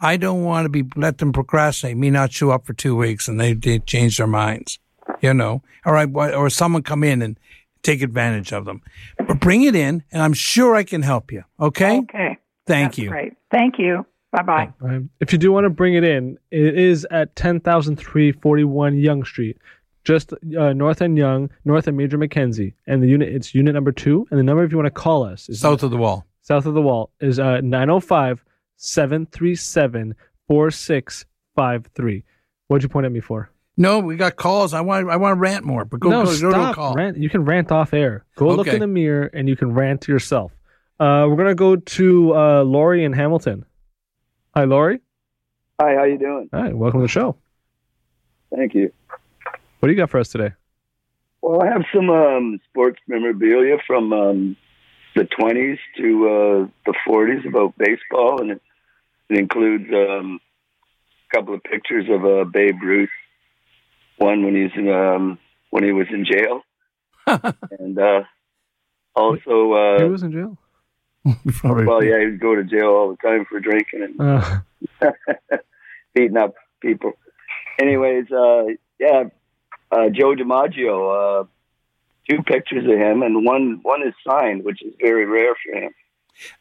[0.00, 1.96] I don't want to be let them procrastinate.
[1.96, 4.78] Me not show up for two weeks and they, they change their minds,
[5.20, 5.62] you know.
[5.84, 7.38] All right, or someone come in and
[7.82, 8.82] take advantage of them.
[9.18, 11.44] But bring it in, and I'm sure I can help you.
[11.60, 11.98] Okay.
[11.98, 12.38] Okay.
[12.66, 13.08] Thank That's you.
[13.10, 13.32] Great.
[13.50, 14.06] Thank you.
[14.32, 15.00] Bye bye.
[15.20, 19.58] If you do want to bring it in, it is at 10,341 Yonge Street,
[20.02, 22.74] just uh, north and Yonge, north and Major Mackenzie.
[22.88, 24.26] And the unit, it's unit number two.
[24.30, 26.24] And the number, if you want to call us, is South of the wall.
[26.42, 28.44] south of the wall, is uh, 905
[28.76, 30.16] 737
[30.48, 32.24] 4653.
[32.66, 33.50] What'd you point at me for?
[33.76, 34.72] No, we got calls.
[34.72, 35.10] I want.
[35.10, 36.74] I want to rant more, but go, no, go, go to a stop.
[36.76, 36.94] call.
[36.94, 37.16] Rant.
[37.16, 38.24] You can rant off air.
[38.36, 40.52] Go look in the mirror and you can rant to yourself.
[41.00, 43.64] Uh, we're gonna go to uh, Lori in Hamilton.
[44.54, 45.00] Hi, Lori.
[45.80, 46.48] Hi, how you doing?
[46.52, 47.36] Hi, welcome to the show.
[48.54, 48.92] Thank you.
[49.80, 50.52] What do you got for us today?
[51.42, 54.56] Well, I have some um, sports memorabilia from um,
[55.16, 58.62] the 20s to uh, the 40s about baseball, and it,
[59.28, 60.38] it includes um,
[61.32, 63.10] a couple of pictures of uh, Babe Ruth.
[64.18, 65.38] One when he's um,
[65.70, 66.60] when he was in jail,
[67.78, 68.22] and uh,
[69.14, 70.58] also uh, He was in jail.
[71.64, 74.60] well, yeah, he'd go to jail all the time for drinking and Uh,
[76.14, 77.12] beating up people.
[77.80, 78.64] Anyways, uh,
[79.00, 79.24] yeah,
[79.90, 81.44] uh, Joe DiMaggio, uh,
[82.28, 85.92] two pictures of him, and one one is signed, which is very rare for him.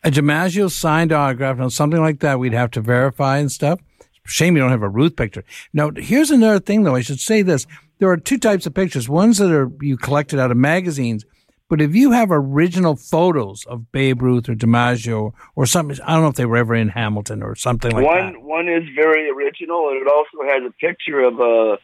[0.04, 3.80] A DiMaggio signed autograph on something like that, we'd have to verify and stuff.
[4.26, 5.44] Shame you don't have a Ruth picture.
[5.74, 6.96] Now, here's another thing, though.
[6.96, 7.68] I should say this:
[8.00, 9.10] there are two types of pictures.
[9.10, 11.26] Ones that are you collected out of magazines,
[11.70, 16.22] But if you have original photos of Babe Ruth or DiMaggio or something, I don't
[16.22, 18.42] know if they were ever in Hamilton or something like one that.
[18.42, 21.78] one is very original, and it also has a picture of uh,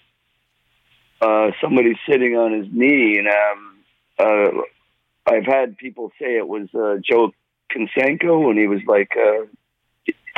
[1.26, 3.18] uh, somebody sitting on his knee.
[3.18, 3.78] And um,
[4.20, 7.32] uh, I've had people say it was uh, Joe
[7.72, 9.46] Konsenko when he was like uh,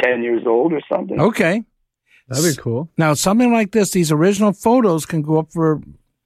[0.02, 1.20] ten years old or something.
[1.20, 1.66] Okay.
[2.32, 2.89] That'd be cool.
[2.97, 5.82] Now, something like this, these original photos can go up for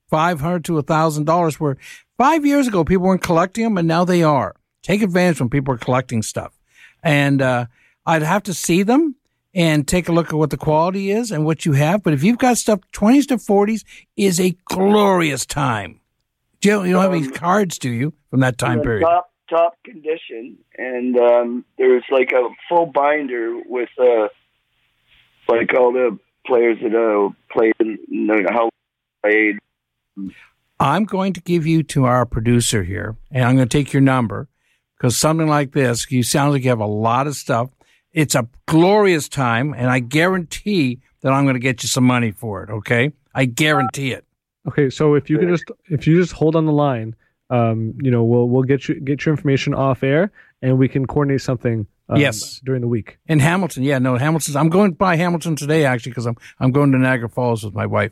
[0.09, 1.59] five hundred to a thousand dollars.
[1.59, 1.77] Where
[2.17, 4.55] five years ago people weren't collecting them, and now they are.
[4.83, 6.53] Take advantage when people are collecting stuff.
[7.01, 7.65] And uh,
[8.05, 9.15] I'd have to see them
[9.53, 12.03] and take a look at what the quality is and what you have.
[12.03, 13.83] But if you've got stuff twenties to forties,
[14.15, 16.01] is a glorious time.
[16.61, 19.05] Do you, you don't have any cards, do you, from that time period?
[19.05, 24.27] Top top condition, and um, there's like a full binder with uh,
[25.47, 28.69] like all the players that uh, played and you know, how
[29.23, 29.57] played.
[30.79, 34.01] I'm going to give you to our producer here, and I'm going to take your
[34.01, 34.47] number
[34.97, 37.69] because something like this, you sound like you have a lot of stuff.
[38.11, 42.31] It's a glorious time, and I guarantee that I'm going to get you some money
[42.31, 42.69] for it.
[42.69, 44.25] Okay, I guarantee it.
[44.67, 47.15] Okay, so if you can just if you just hold on the line,
[47.49, 50.31] um, you know, we'll we'll get you get your information off air,
[50.61, 51.87] and we can coordinate something.
[52.07, 52.59] Um, Yes.
[52.63, 53.17] during the week.
[53.27, 54.55] In Hamilton, yeah, no, Hamilton's.
[54.55, 57.85] I'm going by Hamilton today actually because I'm I'm going to Niagara Falls with my
[57.87, 58.11] wife.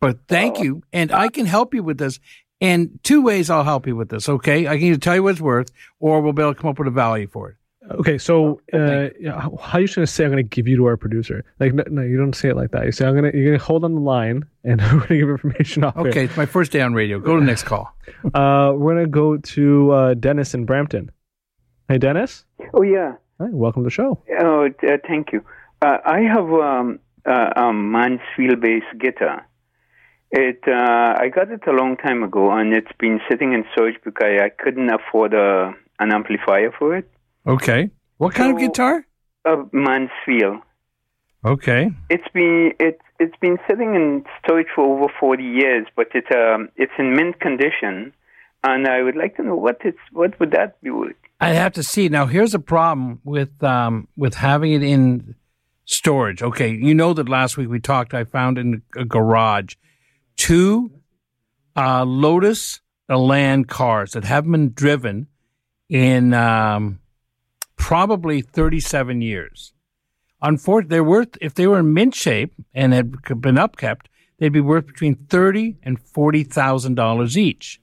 [0.00, 2.18] But thank you, and I can help you with this.
[2.60, 4.28] And two ways I'll help you with this.
[4.28, 6.70] Okay, I can either tell you what it's worth, or we'll be able to come
[6.70, 7.56] up with a value for it.
[7.90, 10.96] Okay, so uh, yeah, how how you gonna say I'm gonna give you to our
[10.96, 11.44] producer?
[11.58, 12.84] Like, no, no, you don't say it like that.
[12.86, 15.82] You say I'm gonna you're gonna hold on the line, and we're gonna give information
[15.82, 15.96] off.
[15.96, 16.24] Okay, air.
[16.26, 17.18] it's my first day on radio.
[17.18, 17.92] Go to the next call.
[18.34, 21.10] Uh, we're gonna go to uh, Dennis in Brampton.
[21.88, 22.44] Hey, Dennis.
[22.72, 23.14] Oh yeah.
[23.42, 24.22] Hi, welcome to the show.
[24.38, 25.42] Oh, uh, thank you.
[25.84, 29.48] Uh, I have um, uh, a Mansfield-based guitar.
[30.30, 33.96] It uh, I got it a long time ago, and it's been sitting in storage
[34.04, 37.10] because I couldn't afford a, an amplifier for it.
[37.44, 39.04] Okay, what kind of guitar?
[39.44, 40.58] A Mansfield.
[41.44, 46.30] Okay, It's been it's it's been sitting in storage for over forty years, but it's
[46.30, 48.14] um it's in mint condition,
[48.62, 51.21] and I would like to know what it's what would that be worth?
[51.42, 52.08] I'd have to see.
[52.08, 55.34] Now, here's a problem with um, with having it in
[55.84, 56.40] storage.
[56.40, 58.14] Okay, you know that last week we talked.
[58.14, 59.74] I found in a garage
[60.36, 60.92] two
[61.76, 62.80] uh, Lotus
[63.10, 65.26] Elan cars that haven't been driven
[65.88, 67.00] in um,
[67.74, 69.72] probably 37 years.
[70.40, 74.06] Unfortunately, they're worth if they were in mint shape and had been upkept,
[74.38, 77.80] they'd be worth between thirty and forty thousand dollars each.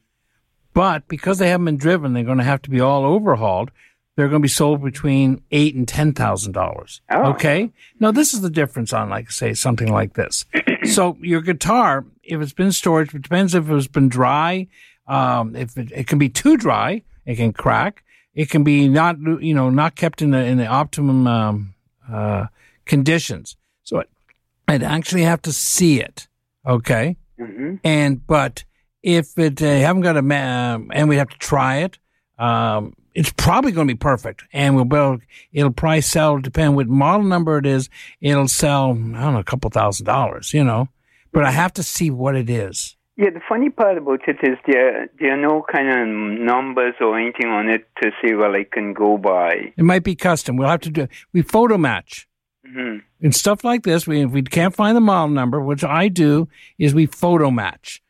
[0.74, 3.72] But because they haven't been driven, they're going to have to be all overhauled.
[4.16, 7.02] They're going to be sold between eight and ten thousand dollars.
[7.10, 7.72] Okay.
[8.00, 10.46] Now this is the difference on, like, say, something like this.
[10.84, 14.68] so your guitar, if it's been storage, it depends if it's been dry.
[15.08, 18.04] Um, if it, it can be too dry, it can crack.
[18.36, 21.74] It can be not, you know, not kept in the in the optimum um,
[22.10, 22.48] uh,
[22.86, 23.56] conditions.
[23.84, 24.10] So it,
[24.68, 26.28] I'd actually have to see it.
[26.66, 27.18] Okay.
[27.40, 27.76] Mm-hmm.
[27.84, 28.66] And but
[29.04, 31.98] if it uh, haven't got a ma- um, and we have to try it,
[32.38, 35.22] um, it's probably going to be perfect, and we'll build.
[35.52, 36.38] it'll probably sell.
[36.40, 37.90] Depending what model number it is,
[38.22, 38.92] it'll sell.
[38.92, 40.88] I don't know, a couple thousand dollars, you know.
[41.32, 42.96] But I have to see what it is.
[43.18, 46.08] Yeah, the funny part about it is there there are no kind of
[46.40, 49.74] numbers or anything on it to say well I can go by.
[49.76, 50.56] It might be custom.
[50.56, 51.08] We'll have to do.
[51.34, 52.28] We photo match.
[52.66, 54.08] hmm and stuff like this.
[54.08, 56.48] We, if we can't find the model number, which I do,
[56.78, 58.02] is we photo match.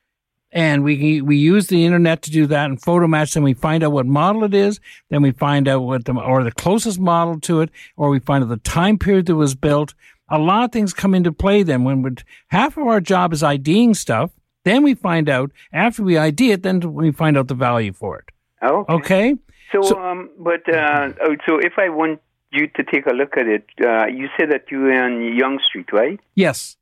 [0.51, 3.33] And we we use the internet to do that and photo match.
[3.33, 4.79] Then we find out what model it is.
[5.09, 8.43] Then we find out what the or the closest model to it, or we find
[8.43, 9.93] out the time period that was built.
[10.27, 11.61] A lot of things come into play.
[11.63, 12.11] Then when we
[12.47, 14.31] half of our job is IDing stuff,
[14.63, 18.19] then we find out after we ID it, then we find out the value for
[18.19, 18.29] it.
[18.63, 18.93] Okay.
[18.93, 19.35] Okay.
[19.71, 22.21] So, um, but uh, oh, so if I want
[22.51, 25.61] you to take a look at it, uh, you said that you were on Yonge
[25.67, 26.19] Street, right?
[26.33, 26.77] Yes.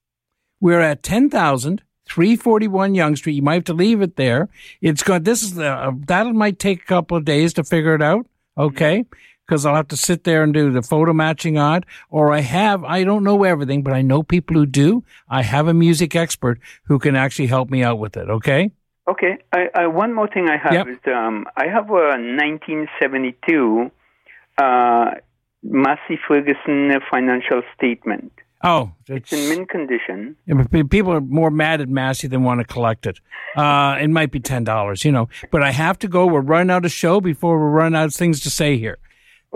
[0.60, 3.34] We're at 10,000, 341 Yonge Street.
[3.34, 4.50] You might have to leave it there.
[4.82, 7.96] It's got, this is the, uh, that might take a couple of days to figure
[7.96, 8.26] it out.
[8.58, 9.06] Okay.
[9.46, 11.84] Because I'll have to sit there and do the photo matching on it.
[12.10, 15.04] Or I have, I don't know everything, but I know people who do.
[15.30, 18.30] I have a music expert who can actually help me out with it.
[18.30, 18.72] Okay.
[19.08, 19.38] Okay.
[19.54, 20.88] I, I, one more thing I have Yep.
[20.88, 23.92] is um, I have a 1972
[24.58, 25.12] uh,
[25.64, 28.32] Massey Ferguson financial statement.
[28.68, 30.36] Oh, It's in mint condition.
[30.46, 33.20] Yeah, but pe- people are more mad at Massey than want to collect it.
[33.56, 35.30] Uh, it might be ten dollars, you know.
[35.52, 36.26] But I have to go.
[36.26, 38.98] We're running out of show before we run out of things to say here.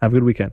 [0.00, 0.52] Have a good weekend.